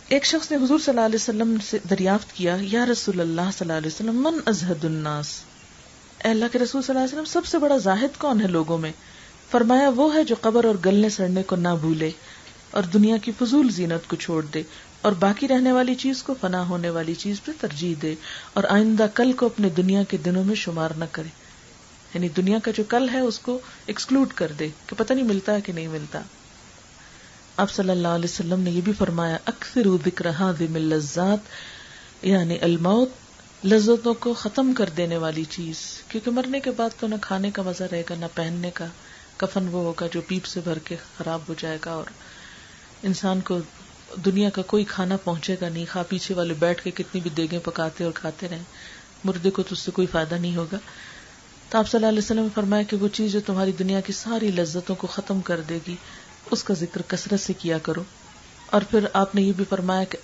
[0.07, 3.67] ایک شخص نے حضور صلی اللہ علیہ وسلم سے دریافت کیا، یا رسول اللہ صلی
[3.67, 5.27] اللہ علیہ وسلم، من ازہد الناس۔
[6.23, 8.77] اے اللہ کے رسول صلی اللہ علیہ وسلم، سب سے بڑا زاہد کون ہے لوگوں
[8.77, 8.91] میں؟
[9.51, 12.11] فرمایا، وہ ہے جو قبر اور گلنے سڑنے کو نہ بھولے
[12.71, 14.63] اور دنیا کی فضول زینت کو چھوڑ دے
[15.01, 18.15] اور باقی رہنے والی چیز کو فنا ہونے والی چیز پہ ترجیح دے
[18.53, 21.27] اور آئندہ کل کو اپنے دنیا کے دنوں میں شمار نہ کرے۔
[22.13, 25.53] یعنی دنیا کا جو کل ہے اس کو ایکسکلوڈ کر دے کہ پتہ نہیں ملتا
[25.53, 26.21] ہے کہ نہیں ملتا۔
[27.57, 30.27] آپ صلی اللہ علیہ وسلم نے یہ بھی فرمایا اکثر ذکر
[30.61, 31.39] لذات
[32.21, 33.09] یعنی الموت،
[33.65, 37.61] لذتوں کو ختم کر دینے والی چیز۔ کیونکہ مرنے کے بعد تو نہ کھانے کا
[37.61, 38.85] مزہ رہے گا، نہ پہننے کا۔
[39.37, 42.03] کفن وہ ہوگا جو پیپ سے بھر کے خراب ہو جائے گا اور
[43.03, 43.59] انسان کو
[44.25, 47.59] دنیا کا کوئی کھانا پہنچے گا نہیں، خواہ پیچھے والے بیٹھ کے کتنی بھی دیگیں
[47.59, 48.63] پکاتے اور کھاتے رہیں۔
[49.23, 50.77] مردے کو تو اس سے کوئی فائدہ نہیں ہوگا۔
[51.71, 54.13] تو آپ صلی اللہ علیہ وسلم نے فرمایا کہ وہ چیز جو تمہاری دنیا کی
[54.13, 55.95] ساری لذتوں کو ختم کر دے گی،
[56.51, 58.03] اس کا ذکر کثرت سے کیا کرو۔
[58.65, 60.17] اور پھر آپ نے یہ بھی فرمایا کہ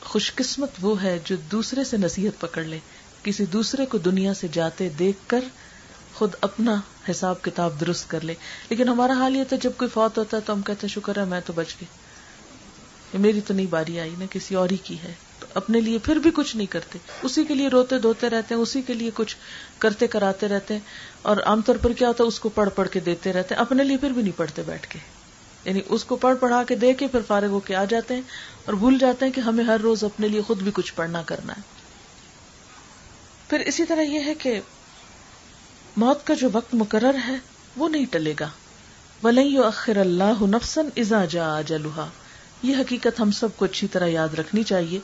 [0.00, 2.78] خوش قسمت وہ ہے جو دوسرے سے نصیحت پکڑ لے۔
[3.22, 5.44] کسی دوسرے کو دنیا سے جاتے دیکھ کر
[6.14, 8.34] خود اپنا حساب کتاب درست کر لے۔
[8.70, 11.18] لیکن ہمارا حال یہ تھا، جب کوئی فوت ہوتا ہے تو ہم کہتے ہیں، شکر
[11.18, 11.86] ہے، میں تو بچ گئی۔
[13.18, 16.16] میری تو نہیں باری آئی نا کسی اور ہی کی ہے۔ تو اپنے لیے پھر
[16.16, 19.36] بھی کچھ نہیں کرتے۔ اسی کے لیے روتے دھوتے رہتے ہیں، اسی کے لیے کچھ
[19.80, 20.80] کرتے کراتے رہتے ہیں
[21.22, 23.62] اور عام طور پر کیا ہوتا ہے، اس کو پڑھ پڑھ کے دیتے رہتے ہیں،
[23.62, 24.98] اپنے لیے پھر بھی نہیں پڑھتے بیٹھ کے۔
[25.64, 28.22] یعنی اس کو پڑھ پڑھا کے دے کے پھر فارغ ہو کے آ جاتے ہیں
[28.64, 31.52] اور بھول جاتے ہیں کہ ہمیں ہر روز اپنے لیے خود بھی کچھ پڑھنا کرنا
[31.52, 31.62] ہے۔
[33.48, 34.60] پھر اسی طرح یہ ہے کہ
[35.96, 37.34] موت کا جو وقت مقرر ہے،
[37.76, 38.48] وہ نہیں ٹلے گا۔
[39.22, 42.08] ولی اخر اللہ نفسن ازا جا جلوہا
[42.62, 44.98] یہ حقیقت ہم سب کو اچھی طرح یاد رکھنی چاہیے۔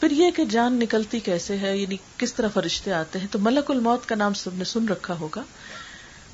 [0.00, 3.70] پھر یہ کہ جان نکلتی کیسے ہے؟ یعنی کس طرح فرشتے آتے ہیں؟ تو ملک
[3.70, 5.42] الموت کا نام سب نے سن رکھا ہوگا۔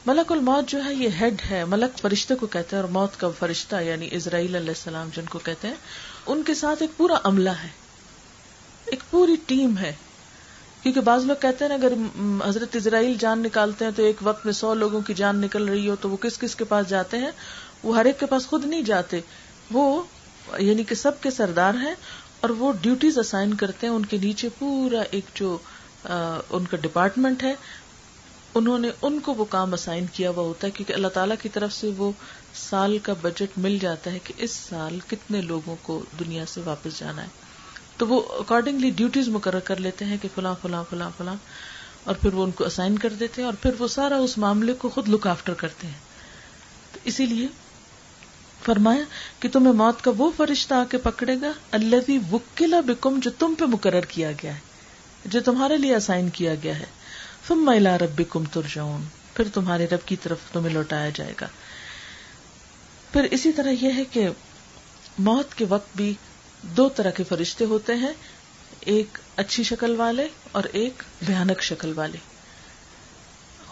[0.06, 3.28] ملک الموت جو ہے، یہ ہیڈ ہے۔ ملک فرشتے کو کہتے ہیں اور موت کا
[3.38, 5.74] فرشتہ یعنی اسرائیل علیہ السلام جن کو کہتے ہیں،
[6.26, 7.68] ان کے ساتھ ایک پورا عملہ ہے۔
[8.84, 9.92] ایک پوری ٹیم ہے۔
[10.82, 11.92] کیونکہ بعض لوگ کہتے ہیں نا، اگر
[12.48, 15.88] حضرت اسرائیل جان نکالتے ہیں تو ایک وقت میں سو لوگوں کی جان نکل رہی
[15.88, 17.30] ہو، تو وہ کس کس کے پاس جاتے ہیں؟
[17.82, 19.20] وہ ہر ایک کے پاس خود نہیں جاتے۔
[19.70, 20.02] وہ
[20.58, 21.94] یعنی کہ سب کے سردار ہیں۔
[22.44, 25.56] اور وہ ڈیوٹیز اسائن کرتے ہیں، ان کے نیچے پورا ایک جو
[26.04, 27.54] ان کا ڈپارٹمنٹ ہے،
[28.54, 31.48] انہوں نے ان کو وہ کام اسائن کیا ہوا ہوتا ہے، کیونکہ اللہ تعالیٰ کی
[31.48, 32.10] طرف سے وہ
[32.54, 36.98] سال کا بجٹ مل جاتا ہے کہ اس سال کتنے لوگوں کو دنیا سے واپس
[36.98, 37.28] جانا ہے۔
[37.96, 41.34] تو وہ اکارڈنگلی ڈیوٹیز مقرر کر لیتے ہیں کہ فلاں فلاں فلاں فلاں،
[42.04, 44.72] اور پھر وہ ان کو اسائن کر دیتے ہیں، اور پھر وہ سارا اس معاملے
[44.74, 46.00] کو خود لک آفٹر کرتے ہیں۔
[46.92, 47.46] تو اسی لیے
[48.66, 49.04] فرمایا
[49.40, 53.54] کہ تمہیں موت کا وہ فرشتہ آ کے پکڑے گا اللہ وکلا بکم، جو تم
[53.58, 54.60] پہ مقرر کیا گیا ہے،
[55.24, 56.84] جو تمہارے لیے اسائن کیا گیا ہے۔
[57.48, 61.46] ثم الى ربكم ترجعون، پھر تمہارے رب کی طرف تمہیں لوٹایا جائے گا۔
[63.12, 64.28] پھر اسی طرح یہ ہے کہ
[65.18, 66.14] موت کے وقت بھی
[66.62, 68.12] دو طرح کے فرشتے ہوتے ہیں،
[68.80, 72.18] ایک اچھی شکل والے اور ایک بھیانک شکل والے۔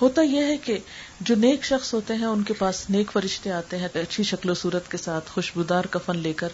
[0.01, 0.79] ہوتا یہ ہے کہ
[1.25, 4.55] جو نیک شخص ہوتے ہیں، ان کے پاس نیک فرشتے آتے ہیں، اچھی شکل و
[4.55, 6.49] صورت کے ساتھ خوشبودار کفن لے کر،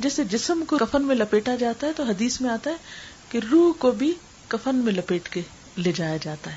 [0.00, 2.76] جیسے جسم کو کفن میں لپیٹا جاتا ہے تو حدیث میں آتا ہے
[3.28, 4.14] کہ روح کو بھی
[4.48, 5.42] کفن میں لپیٹ کے
[5.76, 6.56] لے جایا جاتا ہے۔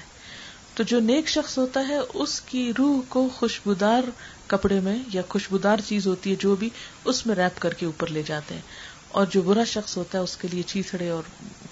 [0.74, 4.02] تو جو نیک شخص ہوتا ہے، اس کی روح کو خوشبودار
[4.47, 6.69] کپڑے میں یا خوشبودار چیز ہوتی ہے، جو بھی،
[7.06, 8.62] اس میں ریپ کر کے اوپر لے جاتے ہیں۔
[9.08, 11.24] اور جو برا شخص ہوتا ہے، اس کے لیے چیتڑے اور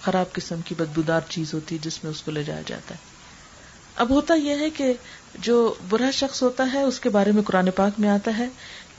[0.02, 3.20] خراب قسم کی بدبودار چیز ہوتی ہے، جس میں اس کو لے جایا جاتا ہے۔
[3.96, 4.94] اب ہوتا یہ ہے کہ
[5.36, 8.48] جو برا شخص ہوتا ہے، اس کے بارے میں قرآن پاک میں آتا ہے،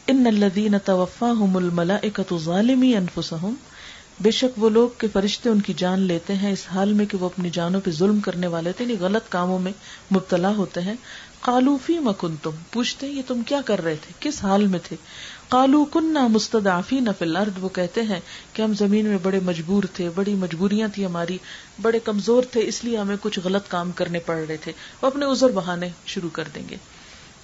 [0.06, 3.54] ان الدین توفا ہم الملا اکت ظالمی انفسم
[4.20, 7.16] بے شک وہ لوگ کے فرشتے ان کی جان لیتے ہیں، اس حال میں کہ
[7.16, 9.72] وہ اپنی جانوں پہ ظلم کرنے والے تھے یعنی غلط کاموں میں
[10.12, 10.94] مبتلا ہوتے ہیں۔
[11.40, 14.96] کالوفی مکن تم پوچھتے یہ تم کیا کر رہے تھے؟ کس حال میں تھے؟
[15.50, 18.20] کالو کن نہ مستدافی نہ فلرد وہ کہتے ہیں
[18.52, 21.38] کہ ہم زمین میں بڑے مجبور تھے، بڑی مجبوریاں تھی ہماری،
[21.82, 25.26] بڑے کمزور تھے، اس لیے ہمیں کچھ غلط کام کرنے پڑ رہے تھے۔ وہ اپنے
[25.26, 26.76] ازر بہانے شروع کر دیں گے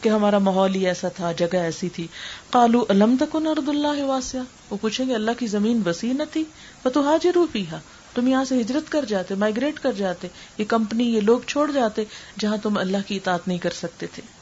[0.01, 2.07] کہ ہمارا ماحول ہی ایسا تھا، جگہ ایسی تھی۔
[2.51, 4.39] کالو علم تک ارد اللہ واسع
[4.71, 6.45] وہ پوچھیں گے، اللہ کی زمین وسیع نہ تھی؟
[6.85, 7.79] وہ تو حاجر پیہا
[8.15, 12.05] تم یہاں سے ہجرت کر جاتے مائگریٹ کر جاتے، یہ کمپنی، یہ لوگ چھوڑ جاتے
[12.39, 14.36] جہاں تم اللہ کی اطاعت نہیں کر سکتے تھے۔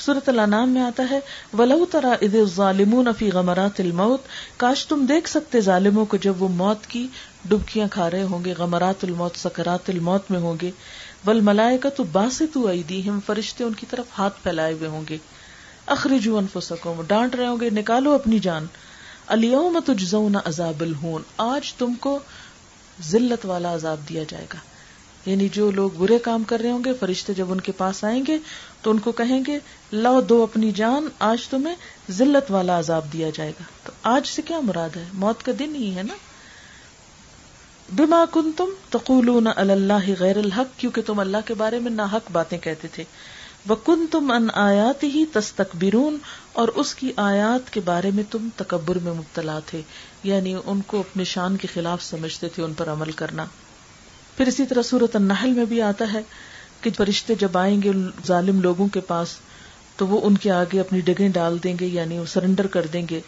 [0.00, 1.20] سورت الانام میں آتا ہے،
[1.58, 4.20] ولو ترا اد ظالمون فی غمرات الموت
[4.56, 7.06] کاش تم دیکھ سکتے ظالموں کو جب وہ موت کی
[7.44, 10.70] ڈبکیاں کھا رہے ہوں گے، غمرات الموت، سکرات الموت میں ہوں گے۔
[11.26, 12.70] ول ملائے کا تو باس تو
[13.08, 15.16] ہم فرشتے ان کی طرف ہاتھ پھیلائے ہوئے ہوں گے۔
[15.86, 18.66] اخرجو انفسکم، ڈانٹ رہے ہوں گے، نکالو اپنی جان۔
[19.26, 22.18] الیوم تجزون عذاب الہون، آج تم کو
[23.02, 24.58] ذلت والا عذاب دیا جائے گا۔
[25.26, 28.22] یعنی جو لوگ برے کام کر رہے ہوں گے، فرشتے جب ان کے پاس آئیں
[28.28, 28.38] گے
[28.82, 29.58] تو ان کو کہیں گے
[29.92, 31.74] لو دو اپنی جان، آج تمہیں
[32.10, 35.74] ذلت والا عذاب دیا جائے گا۔ تو آج سے کیا مراد ہے؟ موت کا دن
[35.74, 36.14] ہی ہے نا۔
[37.96, 42.30] بما کن تم تقول اللہ غیر الحق، کیونکہ تم اللہ کے بارے میں نہ حق
[42.32, 43.04] باتیں کہتے تھے۔
[43.68, 46.18] وہ کن تم ان آیات ہی تستکبرون
[46.52, 49.82] اور اس کی آیات کے بارے میں تم تکبر میں مبتلا تھے۔
[50.24, 53.46] یعنی ان کو اپنے شان کے خلاف سمجھتے تھے، ان پر عمل کرنا۔
[54.42, 56.22] پھر اسی طرح صورت النحل میں بھی آتا ہے
[56.80, 57.90] کہ فرشتے جب آئیں گے
[58.26, 59.28] ظالم لوگوں کے پاس،
[59.96, 63.06] تو وہ ان کے آگے اپنی ڈگیں ڈال دیں گے یعنی وہ سرنڈر کر دیں
[63.10, 63.20] گے۔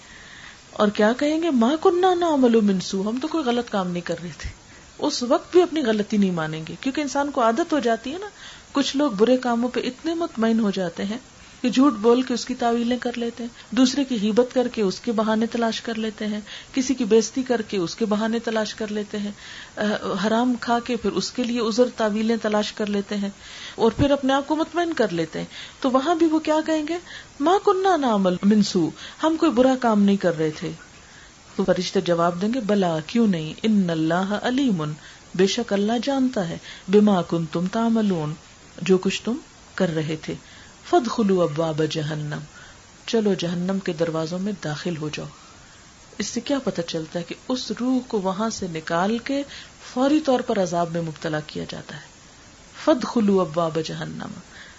[0.70, 4.06] اور کیا کہیں گے؟ ماں کنہ نہ عمل منسو ہم تو کوئی غلط کام نہیں
[4.06, 4.50] کر رہے تھے۔
[4.98, 8.18] اس وقت بھی اپنی غلطی نہیں مانیں گے، کیونکہ انسان کو عادت ہو جاتی ہے
[8.18, 8.28] نا،
[8.72, 11.18] کچھ لوگ برے کاموں پہ اتنے مطمئن ہو جاتے ہیں
[11.64, 14.82] کہ جھوٹ بول کے اس کی تعویلیں کر لیتے ہیں، دوسرے کی غیبت کر کے
[14.82, 16.40] اس کے بہانے تلاش کر لیتے ہیں،
[16.72, 19.30] کسی کی بےزتی کر کے اس کے بہانے تلاش کر لیتے ہیں
[20.26, 23.28] حرام کھا کے پھر اس کے لیے ازر تعویلیں تلاش کر لیتے ہیں
[23.74, 25.46] اور پھر اپنے آپ کو مطمئن کر لیتے ہیں۔
[25.80, 26.98] تو وہاں بھی وہ کیا کہیں گے؟
[27.40, 28.90] ماں کنہ نامل منسو
[29.22, 30.70] ہم کوئی برا کام نہیں کر رہے تھے۔
[31.56, 34.92] تو فرشتے جواب دیں گے، بلا، کیوں نہیں؟ ان اللہ علیم،
[35.34, 38.34] بے شک اللہ جانتا ہے۔ بما کن تم تاملون
[38.82, 39.34] جو کچھ تم
[39.74, 40.34] کر رہے تھے۔
[40.90, 42.38] فد خلو ابواب جہنم۔
[43.06, 45.26] چلو جہنم کے دروازوں میں داخل ہو جاؤ۔
[46.18, 49.42] اس سے کیا پتہ چلتا ہے کہ اس روح کو وہاں سے نکال کے
[49.94, 52.00] فوری طور پر عذاب میں مبتلا کیا جاتا ہے۔
[52.84, 54.30] فد خلو ابواب جہنم۔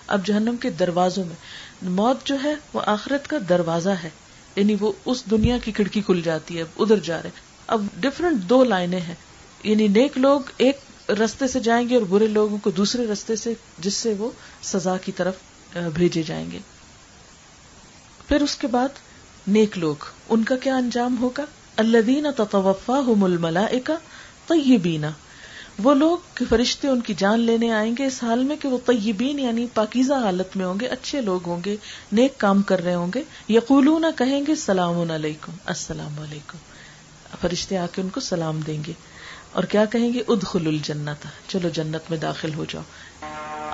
[0.07, 1.35] اب جہنم کے دروازوں میں
[1.81, 4.09] موت جو ہے وہ آخرت کا دروازہ ہے۔
[4.55, 7.29] یعنی وہ اس دنیا کی کھڑکی کھل جاتی ہے ادھر جا رہے۔
[7.67, 9.15] اب ڈفرنٹ دو لائنیں ہیں۔
[9.63, 13.53] یعنی نیک لوگ ایک رستے سے جائیں گے اور برے لوگوں کو دوسرے رستے سے،
[13.79, 14.31] جس سے وہ
[14.63, 15.35] سزا کی طرف
[15.93, 16.59] بھیجے جائیں گے۔
[18.27, 18.87] پھر اس کے بعد
[19.47, 19.95] نیک لوگ،
[20.29, 21.45] ان کا کیا انجام ہوگا؟
[21.77, 23.65] اللہ دینا تطوفا ملا
[24.47, 25.05] طیبین۔
[25.83, 26.17] وہ لوگ
[26.49, 30.13] فرشتے ان کی جان لینے آئیں گے اس حال میں کہ وہ طیبین یعنی پاکیزہ
[30.13, 31.75] حالت میں ہوں گے، اچھے لوگ ہوں گے،
[32.11, 36.57] نیک کام کر رہے ہوں گے۔ یقولون، کہیں گے السلام علیکم السلام علیکم۔
[37.41, 38.93] فرشتے آ کے ان کو سلام دیں گے۔
[39.51, 42.81] اور کیا کہیں گے؟ ادخل الجنت چلو جنت میں داخل ہو جاؤ۔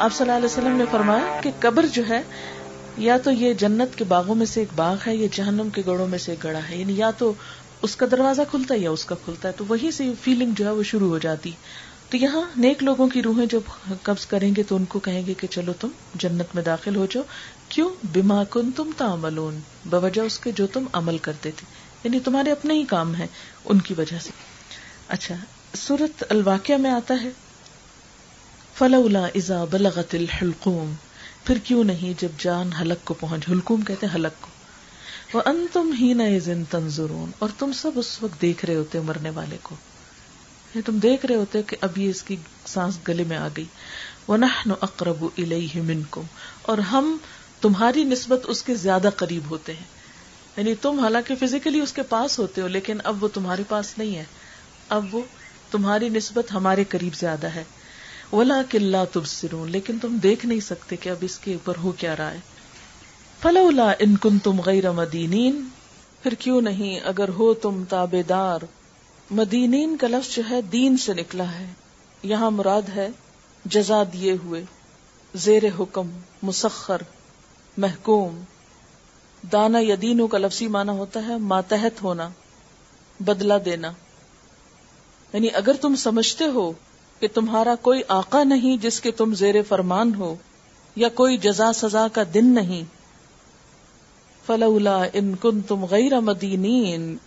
[0.01, 2.21] آپ صلی اللہ علیہ وسلم نے فرمایا کہ قبر جو ہے،
[2.97, 6.07] یا تو یہ جنت کے باغوں میں سے ایک باغ ہے، یا جہنم کے گڑوں
[6.07, 7.33] میں سے ایک گڑا ہے یعنی یا تو
[7.81, 10.65] اس کا دروازہ کھلتا ہے یا اس کا کھلتا ہے، تو وہی سے فیلنگ جو
[10.65, 11.51] ہے وہ شروع ہو جاتی۔
[12.09, 13.59] تو یہاں نیک لوگوں کی روحیں جب
[14.03, 17.05] قبض کریں گے تو ان کو کہیں گے کہ چلو تم جنت میں داخل ہو
[17.11, 17.23] جاؤ۔
[17.69, 21.65] کیوں؟ بیما کن تم تعملون، بوجہ اس کے جو تم عمل کرتے تھے۔
[22.03, 23.27] یعنی تمہارے اپنے ہی کام ہیں،
[23.65, 24.29] ان کی وجہ سے۔
[25.07, 25.35] اچھا
[25.73, 27.29] سورت الواقع میں آتا ہے
[28.81, 30.93] فلولا ازا بلغت الحلقوم
[31.45, 34.47] پھر کیوں نہیں جب جان حلق کو پہنچ حلقوم کہتے حلق کو.
[35.33, 36.39] وہ ان تم ہی نئے
[36.69, 39.75] تنظرون اور تم سب اس وقت دیکھ رہے ہوتے مرنے والے کو.
[39.75, 43.65] یعنی تم دیکھ رہے ہوتے کہ ابھی اس کی سانس گلے میں آ گئی.
[44.27, 44.45] وہ نہ
[44.81, 46.21] اقرب الیہ منکم
[46.61, 47.17] اور ہم
[47.61, 49.85] تمہاری نسبت اس کے زیادہ قریب ہوتے ہیں.
[50.57, 54.15] یعنی تم حالانکہ فزیکلی اس کے پاس ہوتے ہو لیکن اب وہ تمہارے پاس نہیں
[54.15, 54.25] ہے.
[54.89, 55.21] اب وہ
[55.71, 57.63] تمہاری نسبت ہمارے قریب زیادہ ہے.
[58.33, 61.91] ولا کلّا تب سرون لیکن تم دیکھ نہیں سکتے کہ اب اس کے اوپر ہو
[61.91, 62.39] کیا رہا ہے۔
[63.41, 65.65] فلولا ان کن تم غیر مدینین،
[66.23, 68.59] پھر کیوں نہیں؟ اگر ہو تم تابے دار
[69.31, 71.73] مدینین کا لفظ جو ہے دین سے نکلا ہے۔
[72.23, 73.09] یہاں مراد ہے
[73.65, 74.63] جزا دیے ہوئے،
[75.35, 76.09] زیر حکم،
[76.43, 76.97] مسخر،
[77.77, 78.41] محکوم۔
[79.51, 82.29] دانا یدینوں کا لفظی مانا ہوتا ہے ماتحت ہونا
[83.19, 83.91] بدلا دینا۔
[85.33, 86.73] یعنی اگر تم سمجھتے ہو
[87.21, 90.35] کہ تمہارا کوئی آقا نہیں جس کے تم زیر فرمان ہو،
[90.95, 92.83] یا کوئی جزا سزا کا دن نہیں۔
[94.45, 97.17] فلولا ان کن تم غیر مدینین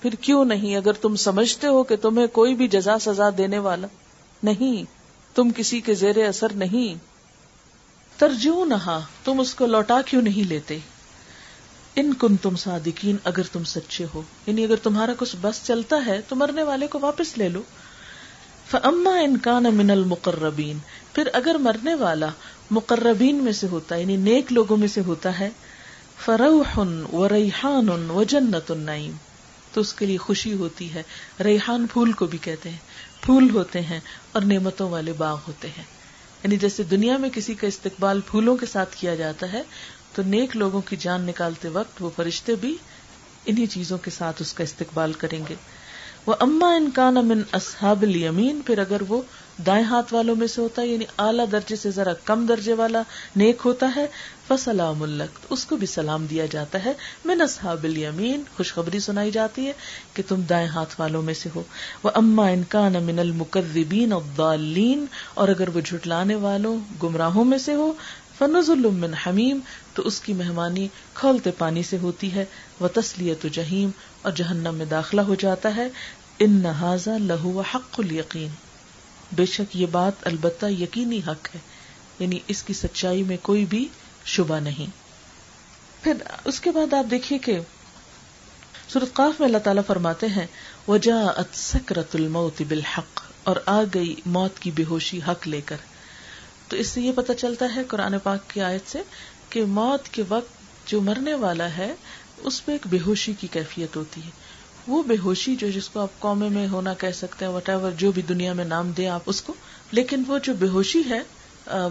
[0.00, 3.86] پھر کیوں نہیں؟ اگر تم سمجھتے ہو کہ تمہیں کوئی بھی جزا سزا دینے والا
[4.42, 4.84] نہیں،
[5.34, 6.94] تم کسی کے زیر اثر نہیں۔
[8.18, 10.78] ترجو نہا تم اس کو لوٹا کیوں نہیں لیتے؟
[11.96, 16.20] ان کن تم صادقین، اگر تم سچے ہو یعنی اگر تمہارا کچھ بس چلتا ہے،
[16.28, 17.62] تو مرنے والے کو واپس لے لو۔
[18.70, 20.78] فما انکان من المقربین
[21.12, 22.28] پھر اگر مرنے والا
[22.70, 25.50] مقربین میں سے ہوتا ہے یعنی نیک لوگوں میں سے ہوتا ہے،
[26.24, 26.80] فروح
[27.12, 29.12] و ریحان و جنت النعیم
[29.72, 31.02] تو اس کے لیے خوشی ہوتی ہے۔
[31.44, 32.78] ریحان پھول کو بھی کہتے ہیں۔
[33.22, 34.00] پھول ہوتے ہیں
[34.32, 35.84] اور نعمتوں والے باغ ہوتے ہیں۔
[36.44, 39.62] یعنی جیسے دنیا میں کسی کا استقبال پھولوں کے ساتھ کیا جاتا ہے،
[40.12, 42.76] تو نیک لوگوں کی جان نکالتے وقت وہ فرشتے بھی
[43.46, 45.54] انہی چیزوں کے ساتھ اس کا استقبال کریں گے۔
[46.26, 49.20] وہ اما انکان امن اصحاب الیمین، پھر اگر وہ
[49.66, 53.02] دائیں ہاتھ والوں میں سے ہوتا ہے یعنی اعلیٰ درجے سے ذرا کم درجے والا
[53.36, 54.06] نیک ہوتا ہے،
[54.48, 56.92] فسلام الق اس کو بھی سلام دیا جاتا ہے،
[57.24, 59.72] من اصحاب الیمین، خوشخبری سنائی جاتی ہے
[60.14, 61.62] کہ تم دائیں ہاتھ والوں میں سے ہو۔
[62.02, 67.92] وہ اما انکان امن المقربین الضالین، اور اگر وہ جھٹلانے والوں، گمراہوں میں سے ہو
[68.38, 69.58] فنز من حمیم،
[69.94, 72.44] تو اس کی مہمانی کھولتے پانی سے ہوتی ہے
[72.80, 73.90] وہ تسلیت جہیم
[74.24, 75.88] اور جہنم میں داخلہ ہو جاتا ہے۔
[76.38, 78.48] ان نہذا لہو حق الیقین۔
[79.32, 81.60] بے شک یہ بات البتہ یقینی حق ہے۔
[82.18, 83.88] یعنی اس کی سچائی میں کوئی بھی
[84.24, 84.86] شبہ نہیں۔
[86.04, 86.12] پھر
[86.44, 87.58] اس کے بعد آپ دیکھیے کہ
[88.88, 90.46] سورت قاف میں اللہ تعالیٰ فرماتے ہیں
[90.88, 95.76] وجا سکرت الموت بالحق۔ اور آ گئی موت کی بے ہوشی حق لے کر۔
[96.68, 99.02] تو اس سے یہ پتا چلتا ہے قرآن پاک کی آیت سے
[99.50, 100.48] کہ موت کے وقت
[100.86, 101.94] جو مرنے والا ہے
[102.36, 104.30] اس میں ایک بے ہوشی کی کیفیت ہوتی ہے۔
[104.86, 107.90] وہ بے ہوشی جو جس کو آپ قومے میں ہونا کہہ سکتے ہیں وٹ ایور
[107.90, 109.54] جو بھی دنیا میں نام دیں آپ اس کو۔
[109.90, 111.20] لیکن وہ جو بے ہوشی ہے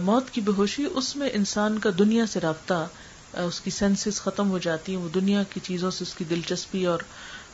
[0.02, 2.86] موت کی بے ہوشی اس میں انسان کا دنیا سے رابطہ
[3.32, 6.86] اس کی سینسز ختم ہو جاتی ہیں۔ وہ دنیا کی چیزوں سے اس کی دلچسپی
[6.86, 6.98] اور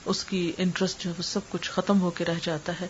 [0.05, 2.87] اس کی انٹرسٹ جو ہے، وہ سب کچھ ختم ہو کے رہ جاتا ہے۔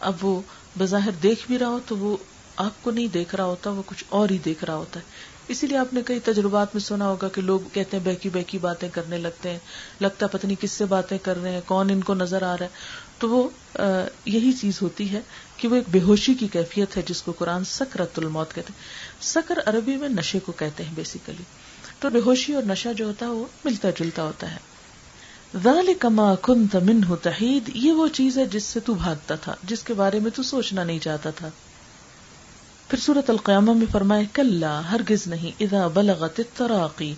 [0.00, 0.40] اب وہ
[0.78, 2.16] بظاہر دیکھ بھی رہا ہو تو وہ
[2.56, 5.04] آپ کو نہیں دیکھ رہا ہوتا، وہ کچھ اور ہی دیکھ رہا ہوتا ہے۔
[5.50, 8.58] اسی لیے آپ نے کئی تجربات میں سنا ہوگا کہ لوگ کہتے ہیں بہکی بہکی
[8.58, 9.58] باتیں کرنے لگتے ہیں،
[10.00, 12.68] لگتا پتنی کس سے باتیں کر رہے ہیں، کون ان کو نظر آ رہا ہے۔
[13.18, 13.48] تو وہ
[14.26, 15.20] یہی چیز ہوتی ہے
[15.56, 19.22] کہ وہ ایک بے ہوشی کی کیفیت ہے، جس کو قرآن سکرت الموت کہتے ہیں۔
[19.22, 21.44] سکر عربی میں نشے کو کہتے ہیں بیسیکلی
[21.98, 26.66] تو بے ہوشی اور نشہ جو ہوتا ہے، وہ ملتا جلتا ہوتا ہے۔ کما کن
[26.66, 30.18] تمن ہو تحید، یہ وہ چیز ہے جس سے تو بھاگتا تھا، جس کے بارے
[30.18, 31.48] میں تو سوچنا نہیں چاہتا تھا۔
[32.90, 37.12] پھر سورت القیامہ میں فرمائے کل ہرگز نہیں ادا بلغت تراقی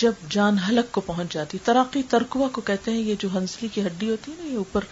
[0.00, 3.86] جب جان حلق کو پہنچ جاتی، تراقی ترکوا کو کہتے ہیں، یہ جو ہنسلی کی
[3.86, 4.84] ہڈی ہوتی ہے نا، یہ اوپر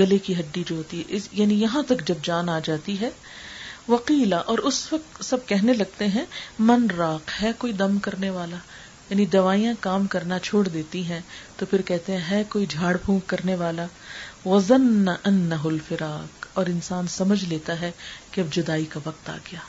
[0.00, 3.10] گلے کی ہڈی جو ہوتی ہے یعنی یہاں تک جب جان آ جاتی ہے
[3.88, 6.24] وکیلا اور اس وقت سب کہنے لگتے ہیں،
[6.60, 8.56] من راک ہے کوئی دم کرنے والا
[9.10, 11.20] یعنی دوائیاں کام کرنا چھوڑ دیتی ہیں،
[11.56, 13.86] تو پھر کہتے ہیں، ہے کوئی جھاڑ پھونک کرنے والا
[14.44, 17.90] وزن الفراق، اور انسان سمجھ لیتا ہے
[18.32, 19.60] کہ اب جدائی کا وقت آ گیا۔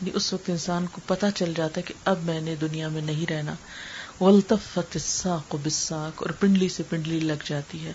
[0.00, 3.02] یعنی اس وقت انسان کو پتا چل جاتا ہے کہ اب میں نے دنیا میں
[3.02, 3.54] نہیں رہنا۔
[4.20, 7.92] ولطفت الساق بالساق، اور پنڈلی سے پنڈلی لگ جاتی ہے۔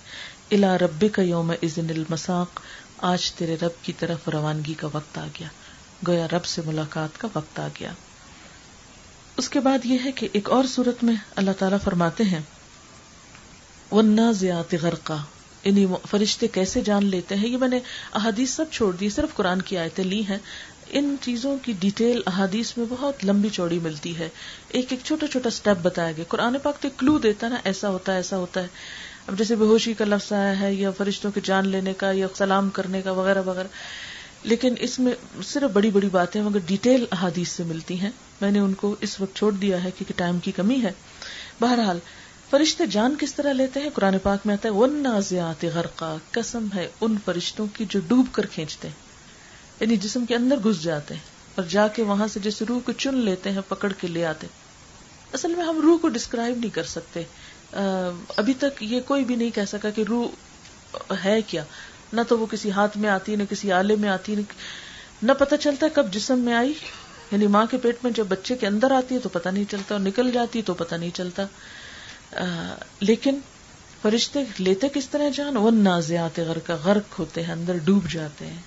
[0.52, 2.62] الا رب کا یوم ازن المساق،
[2.98, 5.48] آج تیرے رب کی طرف روانگی کا وقت آ گیا۔
[6.08, 7.92] گویا رب سے ملاقات کا وقت آ گیا۔
[9.38, 12.42] اس کے بعد یہ ہے کہ ایک اور صورت میں اللہ تعالیٰ فرماتے ہیں
[14.82, 15.24] غرقہ
[15.66, 17.80] یعنی فرشتے کیسے جان لیتے ہیں؟ یہ میں نے
[18.14, 20.38] احادیث سب چھوڑ دی، صرف قرآن کی آیتیں لی ہیں۔
[20.90, 24.30] ان چیزوں کی ڈیٹیل احادیث میں بہت لمبی چوڑی ملتی ہے۔
[24.68, 28.12] ایک ایک چھوٹا چھوٹا اسٹیپ بتایا گیا۔ قرآن پاک تو کلو دیتا نا، ایسا ہوتا
[28.12, 28.68] ہے، ایسا ہوتا ہے۔
[29.28, 32.28] اب جیسے بے ہوشی کا لفظ آیا ہے یا فرشتوں کے جان لینے کا یا
[32.36, 33.68] سلام کرنے کا وغیرہ وغیرہ۔
[34.44, 35.14] لیکن اس میں
[35.44, 38.12] صرف بڑی بڑی باتیں مگر ڈیٹیل احادیث سے ملتی ہیں۔
[38.42, 40.92] میں نے ان کو اس وقت چھوڑ دیا ہے کیونکہ ٹائم کی کمی ہے۔
[41.62, 42.00] بہرحال
[42.50, 46.68] فرشتے جان کس طرح لیتے ہیں؟ قرآن پاک میں آتا ہے ون نازیات غرقا، قسم
[46.76, 48.96] ہے ان فرشتوں کی جو ڈوب کر کھینچتے ہیں۔
[49.80, 51.22] یعنی جسم کے اندر گھس جاتے ہیں
[51.56, 54.48] اور جا کے وہاں سے جیسے روح کو چن لیتے ہیں، پکڑ کے لے آتے
[55.34, 57.24] اصل میں ہم روح کو ڈسکرائب نہیں کر سکتے۔
[58.38, 60.28] ابھی تک یہ کوئی بھی نہیں کہہ سکا کہ روح
[61.26, 61.64] ہے کیا۔
[62.14, 64.36] نہ تو وہ کسی ہاتھ میں آتی، نہ کسی آلے میں آتی،
[65.24, 66.74] نہ پتہ چلتا کب جسم میں آئی۔
[67.32, 69.96] یعنی ماں کے پیٹ میں جب بچے کے اندر آتی ہے تو پتہ نہیں چلتا
[69.96, 71.46] اور نکل جاتی تو پتہ نہیں چلتا۔
[72.32, 73.40] لیکن
[74.02, 78.62] فرشتے لیتے کس طرح جان؟ ون نازیات غرق غرق ہوتے ہیں، اندر ڈوب جاتے ہیں۔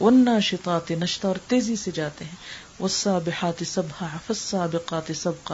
[0.00, 3.82] ون ناشطات نشتا اور تیزی سے جاتے ہیں۔ وسا بحات سب
[4.26, 5.52] فسا بقات سب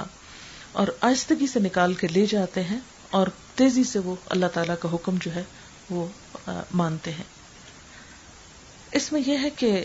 [0.73, 2.79] اور آہستگی سے نکال کے لے جاتے ہیں،
[3.11, 5.43] اور تیزی سے وہ اللہ تعالی کا حکم جو ہے،
[5.91, 6.07] وہ
[6.75, 7.25] مانتے ہیں۔
[8.93, 9.85] اس میں یہ ہے کہ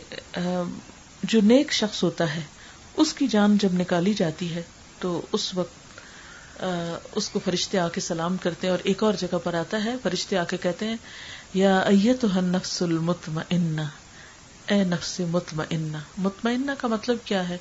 [1.24, 2.42] جو نیک شخص ہوتا ہے،
[2.96, 4.62] اس کی جان جب نکالی جاتی ہے،
[5.00, 5.83] تو اس وقت
[7.16, 9.96] اس کو فرشتے آ کے سلام کرتے ہیں اور ایک اور جگہ پر آتا ہے،
[10.04, 10.96] فرشتے آ کے کہتے ہیں،
[11.54, 17.58] یا ایت نفس المتم اے نفس مطمئنہ۔ مطمئنہ کا مطلب کیا ہے؟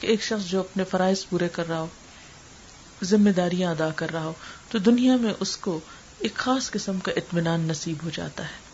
[0.00, 1.86] کہ ایک شخص جو اپنے فرائض پورے کر رہا ہو،
[3.02, 4.32] ذمہ داریاں ادا کر رہا ہو،
[4.70, 5.80] تو دنیا میں اس کو
[6.18, 8.66] ایک خاص قسم کا اطمینان نصیب ہو جاتا ہے۔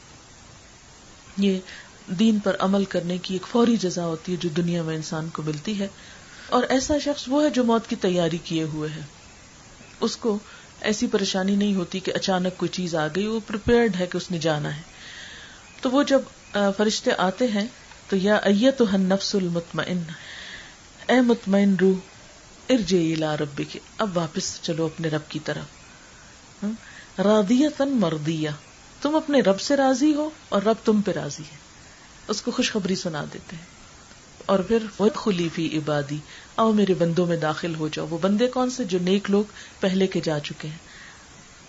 [1.36, 1.58] یہ
[2.06, 5.42] دین پر عمل کرنے کی ایک فوری جزا ہوتی ہے جو دنیا میں انسان کو
[5.42, 5.88] ملتی ہے۔
[6.48, 9.00] اور ایسا شخص وہ ہے جو موت کی تیاری کیے ہوئے ہے۔
[10.02, 10.38] اس کو
[10.80, 14.30] ایسی پریشانی نہیں ہوتی کہ اچانک کوئی چیز آ گئی، وہ پریپیئرڈ ہے کہ اس
[14.30, 14.82] نے جانا ہے۔
[15.80, 16.20] تو وہ جب
[16.52, 17.66] فرشتے آتے ہیں،
[18.08, 20.02] تو یا ایت ہن نفس المطمئن،
[21.08, 21.96] اے مطمئن روح
[22.68, 26.64] ارجے لا ربی کے اب واپس چلو اپنے رب کی طرف۔
[27.18, 28.50] رادیتن مردیا
[29.02, 31.56] تم اپنے رب سے راضی ہو اور رب تم پہ راضی ہے۔
[32.28, 33.64] اس کو خوشخبری سنا دیتے ہیں۔
[34.46, 34.78] اور پھر
[35.14, 36.18] خلی فی عبادی
[36.54, 39.44] او میرے بندوں میں داخل ہو جاؤ۔ وہ بندے کون سے جو نیک لوگ
[39.80, 40.78] پہلے کے جا چکے ہیں؟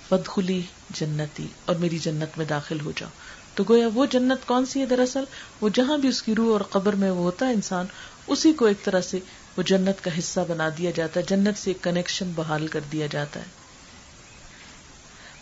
[0.09, 3.09] فد خلی جنتی اور میری جنت میں داخل ہو جاؤ۔
[3.55, 5.23] تو گویا وہ جنت کون سی ہے دراصل؟
[5.61, 7.85] وہ جہاں بھی اس کی روح اور قبر میں وہ ہوتا ہے انسان،
[8.27, 9.19] اسی کو ایک طرح سے
[9.57, 13.07] وہ جنت کا حصہ بنا دیا جاتا ہے، جنت سے ایک کنیکشن بحال کر دیا
[13.11, 13.45] جاتا ہے۔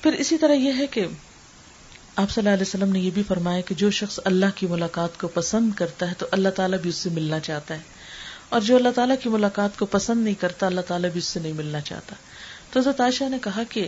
[0.01, 1.07] پھر اسی طرح یہ ہے کہ
[2.15, 5.19] آپ صلی اللہ علیہ وسلم نے یہ بھی فرمایا کہ جو شخص اللہ کی ملاقات
[5.19, 8.00] کو پسند کرتا ہے تو اللہ تعالیٰ بھی اس سے ملنا چاہتا ہے۔
[8.51, 11.39] اور جو اللہ تعالیٰ کی ملاقات کو پسند نہیں کرتا، اللہ تعالیٰ بھی اس سے
[11.39, 12.15] نہیں ملنا چاہتا۔
[12.71, 13.87] تو حضرت عائشہ نے کہا کہ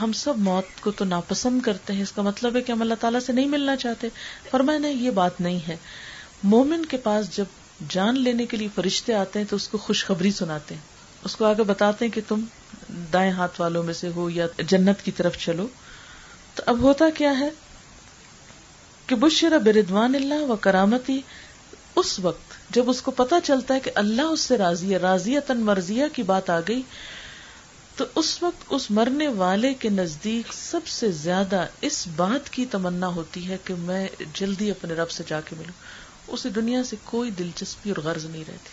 [0.00, 2.94] ہم سب موت کو تو ناپسند کرتے ہیں، اس کا مطلب ہے کہ ہم اللہ
[3.00, 4.08] تعالیٰ سے نہیں ملنا چاہتے۔
[4.50, 5.76] فرمایا، نہیں، یہ بات نہیں ہے۔
[6.42, 7.44] مومن کے پاس جب
[7.88, 10.82] جان لینے کے لیے فرشتے آتے ہیں تو اس کو خوشخبری سناتے ہیں۔
[11.24, 12.40] اس کو آگے بتاتے ہیں کہ تم
[13.12, 15.66] دائیں ہاتھ والوں میں سے ہو یا جنت کی طرف چلو۔
[16.54, 17.50] تو اب ہوتا کیا ہے؟
[19.06, 21.20] کہ بشرا بردوان اللہ و کرامتی
[21.96, 25.40] اس وقت جب اس کو پتا چلتا ہے کہ اللہ اس سے راضی ہے راضی
[25.46, 26.82] تن مرضیہ کی بات آ گئی،
[27.96, 33.06] تو اس وقت اس مرنے والے کے نزدیک سب سے زیادہ اس بات کی تمنا
[33.06, 35.82] ہوتی ہے کہ میں جلدی اپنے رب سے جا کے ملوں۔
[36.28, 38.70] اسے دنیا سے کوئی دلچسپی اور غرض نہیں رہتی۔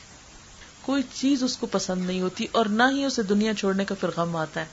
[0.81, 4.09] کوئی چیز اس کو پسند نہیں ہوتی اور نہ ہی اسے دنیا چھوڑنے کا پھر
[4.17, 4.65] غم آتا ہے۔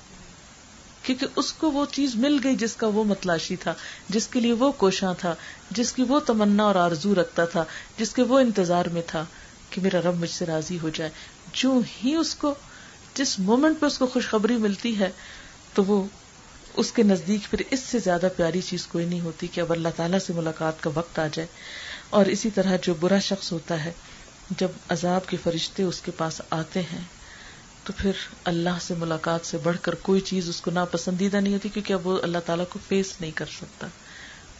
[1.07, 3.75] کیونکہ اس کو وہ چیز مل گئی جس کا وہ متلاشی تھا،
[4.09, 5.35] جس کے لیے وہ کوشاں تھا،
[5.71, 7.65] جس کی وہ تمنا اور آرزو رکھتا تھا،
[7.99, 9.25] جس کے وہ انتظار میں تھا
[9.71, 11.11] کہ میرا رب مجھ سے راضی ہو جائے۔
[11.53, 12.55] جو ہی اس کو،
[13.15, 15.11] جس مومنٹ پہ اس کو خوشخبری ملتی ہے،
[15.75, 16.05] تو وہ
[16.77, 19.89] اس کے نزدیک پھر اس سے زیادہ پیاری چیز کوئی نہیں ہوتی کہ اب اللہ
[19.97, 21.47] تعالیٰ سے ملاقات کا وقت آ جائے۔
[22.11, 23.93] اور اسی طرح جو برا شخص ہوتا ہے،
[24.59, 27.05] جب عذاب کے فرشتے اس کے پاس آتے ہیں
[27.87, 28.11] تو پھر
[28.45, 32.07] اللہ سے ملاقات سے بڑھ کر کوئی چیز اس کو ناپسندیدہ نہیں ہوتی کیونکہ اب
[32.07, 33.87] وہ اللہ تعالیٰ کو فیس نہیں کر سکتا۔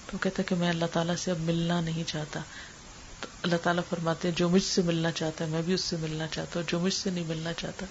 [0.07, 2.41] تو کہتا کہ میں اللہ تعالیٰ سے اب ملنا نہیں چاہتا۔
[3.21, 5.97] تو اللہ تعالیٰ فرماتے ہیں، جو مجھ سے ملنا چاہتا ہے، میں بھی اس سے
[5.97, 7.87] ملنا چاہتا ہوں۔ جو مجھ سے نہیں ملنا چاہتا،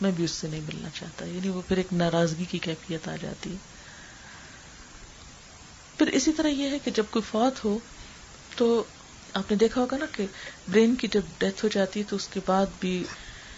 [0.00, 3.16] میں بھی اس سے نہیں ملنا چاہتا۔ یعنی وہ پھر ایک ناراضگی کی کیفیت آ
[3.22, 3.56] جاتی ہے۔
[5.98, 7.78] پھر اسی طرح یہ ہے کہ جب کوئی فوت ہو،
[8.56, 8.84] تو
[9.34, 10.26] آپ نے دیکھا ہوگا نا کہ
[10.68, 13.04] برین کی جب ڈیتھ ہو جاتی ہے، تو اس کے بعد بھی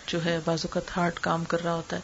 [0.07, 2.01] جو ہے بازو کا ہارٹ کام کر رہا ہوتا ہے۔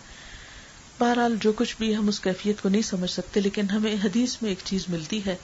[0.99, 4.51] بہرحال جو کچھ بھی ہم اس کیفیت کو نہیں سمجھ سکتے، لیکن ہمیں حدیث میں
[4.51, 5.37] ایک چیز ملتی ہے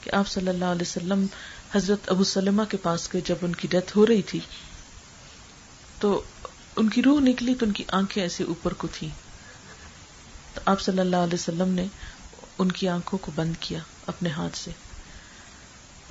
[0.00, 1.26] کہ آپ صلی اللہ علیہ وسلم
[1.72, 4.40] حضرت ابو سلمہ کے پاس گئے جب ان کی ڈیتھ ہو رہی تھی۔
[5.98, 6.22] تو
[6.76, 9.08] ان کی روح نکلی تو ان کی آنکھیں ایسے اوپر کو تھی
[10.54, 11.86] تو آپ صلی اللہ علیہ وسلم نے
[12.58, 14.70] ان کی آنکھوں کو بند کیا اپنے ہاتھ سے۔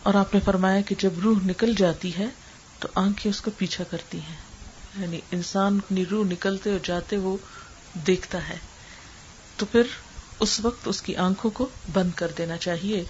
[0.03, 2.25] اور آپ نے فرمایا کہ جب روح نکل جاتی ہے
[2.79, 4.35] تو آنکھیں اس کا پیچھا کرتی ہیں۔
[4.99, 7.37] یعنی انسان اپنی روح نکلتے اور جاتے وہ
[8.07, 8.57] دیکھتا ہے۔
[9.57, 9.81] تو پھر
[10.39, 13.03] اس وقت اس کی آنکھوں کو بند کر دینا چاہیے۔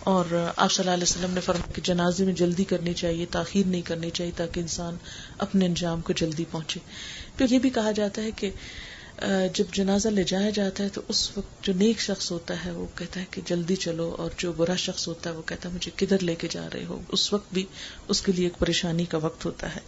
[0.00, 0.24] اور
[0.56, 3.82] آپ صلی اللہ علیہ وسلم نے فرمایا کہ جنازے میں جلدی کرنی چاہیے، تاخیر نہیں
[3.82, 4.96] کرنی چاہیے تاکہ انسان
[5.38, 6.80] اپنے انجام کو جلدی پہنچے۔
[7.36, 8.50] پھر یہ بھی کہا جاتا ہے کہ
[9.54, 12.86] جب جنازہ لے جایا جاتا ہے تو اس وقت جو نیک شخص ہوتا ہے وہ
[12.94, 15.90] کہتا ہے کہ جلدی چلو، اور جو برا شخص ہوتا ہے وہ کہتا ہے مجھے
[15.96, 17.64] کدھر لے کے جا رہے ہو۔ اس وقت بھی
[18.08, 19.80] اس کے لیے ایک پریشانی کا وقت ہوتا ہے۔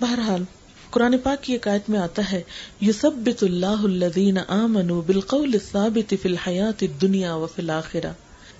[0.00, 0.42] بہرحال،
[0.90, 2.42] قرآن پاک کی ایک آیت میں آتا ہے،
[2.80, 8.12] یثبت اللہ الذین آمنوا بالقول الثابت فی الحیات الدنیا وفی الاخرہ۔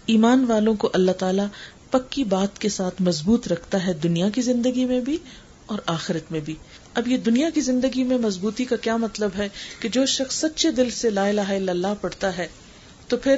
[0.06, 1.46] ایمان والوں کو اللہ تعالیٰ
[1.90, 5.18] پکی بات کے ساتھ مضبوط رکھتا ہے دنیا کی زندگی میں بھی
[5.66, 6.54] اور آخرت میں بھی۔
[6.94, 9.48] اب یہ دنیا کی زندگی میں مضبوطی کا کیا مطلب ہے
[9.80, 12.46] کہ جو شخص سچے دل سے لا الہ الا اللہ پڑھتا ہے،
[13.08, 13.36] تو پھر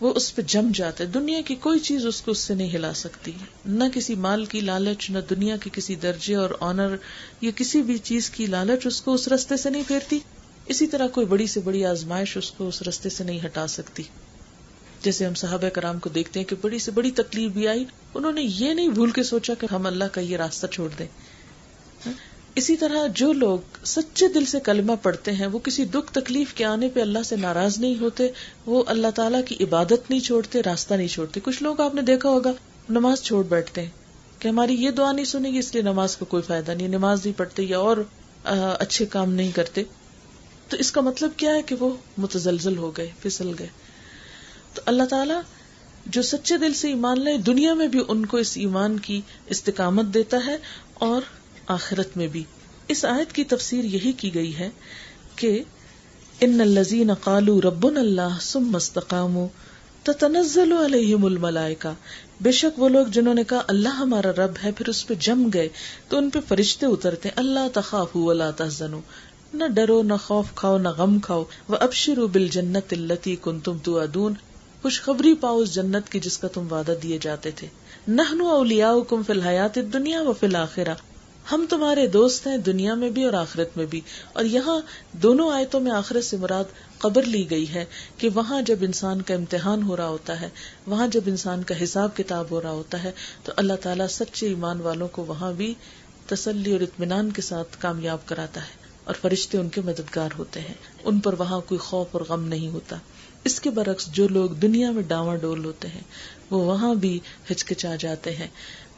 [0.00, 2.74] وہ اس پہ جم جاتا ہے۔ دنیا کی کوئی چیز اس کو اس سے نہیں
[2.74, 3.32] ہلا سکتی۔
[3.66, 6.96] نہ کسی مال کی لالچ، نہ دنیا کے کسی درجے اور آنر
[7.40, 10.18] یا کسی بھی چیز کی لالچ اس کو اس رستے سے نہیں پھیرتی۔
[10.66, 14.02] اسی طرح کوئی بڑی سے بڑی آزمائش اس کو اس رستے سے نہیں ہٹا سکتی۔
[15.02, 17.84] جیسے ہم صحابہ کرام کو دیکھتے ہیں کہ بڑی سے بڑی تکلیف بھی آئی،
[18.14, 21.06] انہوں نے یہ نہیں بھول کے سوچا کہ ہم اللہ کا یہ راستہ چھوڑ دیں۔
[22.54, 26.64] اسی طرح جو لوگ سچے دل سے کلمہ پڑھتے ہیں، وہ کسی دکھ تکلیف کے
[26.64, 28.28] آنے پہ اللہ سے ناراض نہیں ہوتے،
[28.66, 32.28] وہ اللہ تعالیٰ کی عبادت نہیں چھوڑتے، راستہ نہیں چھوڑتے۔ کچھ لوگ آپ نے دیکھا
[32.28, 32.52] ہوگا،
[32.88, 33.88] نماز چھوڑ بیٹھتے ہیں
[34.38, 37.24] کہ ہماری یہ دعا نہیں سنے گی اس لیے نماز کا کوئی فائدہ نہیں، نماز
[37.24, 37.96] نہیں پڑھتے یا اور
[38.44, 39.82] اچھے کام نہیں کرتے۔
[40.68, 43.68] تو اس کا مطلب کیا ہے کہ وہ متزلزل ہو گئے، پھسل گئے۔
[44.74, 45.40] تو اللہ تعالیٰ
[46.06, 50.04] جو سچے دل سے ایمان لائے، دنیا میں بھی ان کو اس ایمان کی استقامت
[50.14, 50.56] دیتا ہے
[50.94, 51.22] اور
[51.70, 52.44] آخرت میں بھی۔
[52.88, 54.70] اس آیت کی تفسیر یہی کی گئی ہے
[55.36, 55.62] کہ
[56.40, 59.38] ان الزین قالو رب اللہ سم مستقام
[60.02, 61.94] تنزل علیہم الملائکہ۔
[62.40, 65.48] بے شک وہ لوگ جنہوں نے کہا اللہ ہمارا رب ہے، پھر اس پہ جم
[65.54, 65.68] گئے
[66.08, 69.00] تو ان پہ فرشتے اترتے، اللہ تخاف ولا تحزنوا۔
[69.54, 73.78] نہ ڈرو، نہ خوف کھاؤ، نہ غم کھاؤ۔ وہ ابشرو بل جنت التی کن تم
[73.82, 74.34] تو ادون
[74.82, 77.66] خوشخبری پاؤ اس جنت کی جس کا تم وعدہ دیے جاتے تھے۔
[78.08, 80.94] نہنو اولیا کم فی الحیات دنیا و فی الآخرہ
[81.52, 84.00] ہم تمہارے دوست ہیں دنیا میں بھی اور آخرت میں بھی۔
[84.32, 84.80] اور یہاں
[85.12, 86.64] دونوں آیتوں میں آخرت سے مراد
[86.98, 87.84] قبر لی گئی ہے
[88.16, 90.48] کہ وہاں جب انسان کا امتحان ہو رہا ہوتا ہے،
[90.86, 93.10] وہاں جب انسان کا حساب کتاب ہو رہا ہوتا ہے،
[93.44, 95.74] تو اللہ تعالیٰ سچے ایمان والوں کو وہاں بھی
[96.26, 98.74] تسلی اور اطمینان کے ساتھ کامیاب کراتا ہے
[99.04, 100.74] اور فرشتے ان کے مددگار ہوتے ہیں۔
[101.04, 102.96] ان پر وہاں کوئی خوف اور غم نہیں ہوتا۔
[103.44, 106.00] اس کے برعکس جو لوگ دنیا میں ڈاواں ڈول ہوتے ہیں،
[106.50, 107.20] وہ وہاں بھی
[107.50, 108.48] ہچکچا جاتے ہیں۔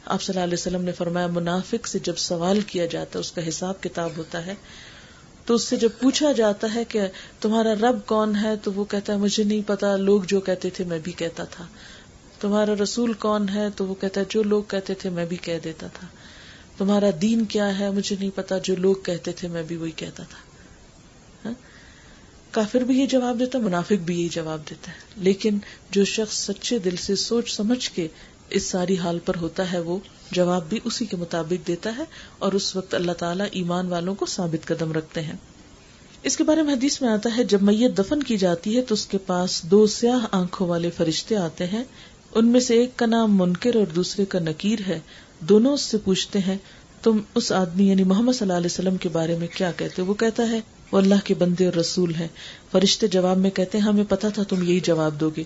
[0.05, 3.31] آپ صلی اللہ علیہ وسلم نے فرمایا، منافق سے جب سوال کیا جاتا ہے، اس
[3.31, 4.53] کا حساب کتاب ہوتا ہے،
[5.45, 7.01] تو اس سے جب پوچھا جاتا ہے کہ
[7.41, 10.83] تمہارا رب کون ہے، تو وہ کہتا ہے، مجھے نہیں پتا، لوگ جو کہتے تھے
[10.83, 11.67] میں بھی کہتا تھا۔
[12.39, 15.59] تمہارا رسول کون ہے، تو وہ کہتا ہے، جو لوگ کہتے تھے میں بھی کہہ
[15.63, 16.07] دیتا تھا۔
[16.77, 20.23] تمہارا دین کیا ہے، مجھے نہیں پتا، جو لوگ کہتے تھے میں بھی وہی کہتا
[20.23, 20.37] تھا۔
[21.45, 21.53] ہاں؟
[22.51, 25.57] کافر بھی یہ جواب دیتا منافق بھی یہی جواب دیتا ہے۔ لیکن
[25.89, 28.07] جو شخص سچے دل سے سوچ سمجھ کے
[28.49, 29.97] اس ساری حال پر ہوتا ہے، وہ
[30.31, 32.03] جواب بھی اسی کے مطابق دیتا ہے
[32.39, 35.33] اور اس وقت اللہ تعالیٰ ایمان والوں کو ثابت قدم رکھتے ہیں۔
[36.23, 38.93] اس کے بارے میں حدیث میں آتا ہے، جب میت دفن کی جاتی ہے تو
[38.93, 41.83] اس کے پاس دو سیاہ آنکھوں والے فرشتے آتے ہیں۔
[42.35, 44.99] ان میں سے ایک کا نام منکر اور دوسرے کا نکیر ہے۔
[45.39, 46.57] دونوں اس سے پوچھتے ہیں،
[47.03, 50.13] تم اس آدمی یعنی محمد صلی اللہ علیہ وسلم کے بارے میں کیا کہتے وہ
[50.13, 50.59] کہتا ہے،
[50.91, 52.27] وہ اللہ کے بندے اور رسول ہیں۔
[52.71, 55.43] فرشتے جواب میں کہتے ہیں، ہمیں پتا تھا تم یہی جواب دو گے۔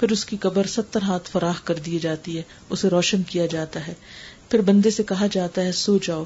[0.00, 3.86] پھر اس کی قبر ستر ہاتھ فراخ کر دی جاتی ہے، اسے روشن کیا جاتا
[3.86, 3.94] ہے۔
[4.50, 6.24] پھر بندے سے کہا جاتا ہے، سو جاؤ۔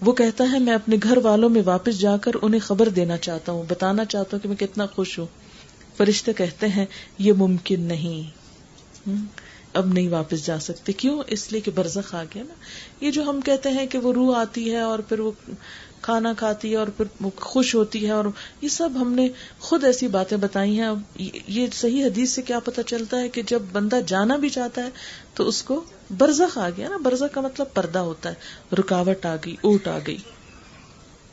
[0.00, 3.52] وہ کہتا ہے، میں اپنے گھر والوں میں واپس جا کر انہیں خبر دینا چاہتا
[3.52, 5.26] ہوں، بتانا چاہتا ہوں کہ میں کتنا خوش ہوں۔
[5.96, 6.86] فرشتے کہتے ہیں،
[7.18, 8.44] یہ ممکن نہیں۔
[9.72, 12.54] اب نہیں واپس جا سکتے۔ کیوں؟ اس لیے کہ برزخ آ گیا نا۔
[13.00, 15.32] یہ جو ہم کہتے ہیں کہ وہ روح آتی ہے اور پھر وہ
[16.04, 18.24] کھانا کھاتی ہے اور پھر خوش ہوتی ہے اور
[18.60, 19.28] یہ سب ہم نے
[19.58, 20.88] خود ایسی باتیں بتائی ہیں۔
[21.48, 24.88] یہ صحیح حدیث سے کیا پتا چلتا ہے کہ جب بندہ جانا بھی چاہتا ہے
[25.34, 25.84] تو اس کو
[26.18, 28.34] برزخ آ گیا نا۔ برزخ کا مطلب پردہ ہوتا ہے۔
[28.78, 30.16] رکاوٹ آ گئی اوٹ آ گئی۔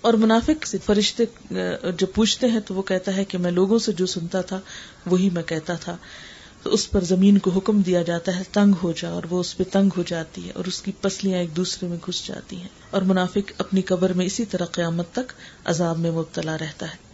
[0.02, 1.24] اور منافق سے فرشتے
[1.98, 4.60] جب پوچھتے ہیں تو وہ کہتا ہے کہ میں لوگوں سے جو سنتا تھا،
[5.06, 5.98] وہی میں کہتا تھا۔
[6.64, 9.58] تو اس پر زمین کو حکم دیا جاتا ہے، تنگ ہو جا اور وہ اس
[9.58, 12.68] پہ تنگ ہو جاتی ہے اور اس کی پسلیاں ایک دوسرے میں گھس جاتی ہیں۔
[12.90, 15.32] اور منافق اپنی قبر میں اسی طرح قیامت تک
[15.66, 17.11] عذاب میں مبتلا رہتا ہے۔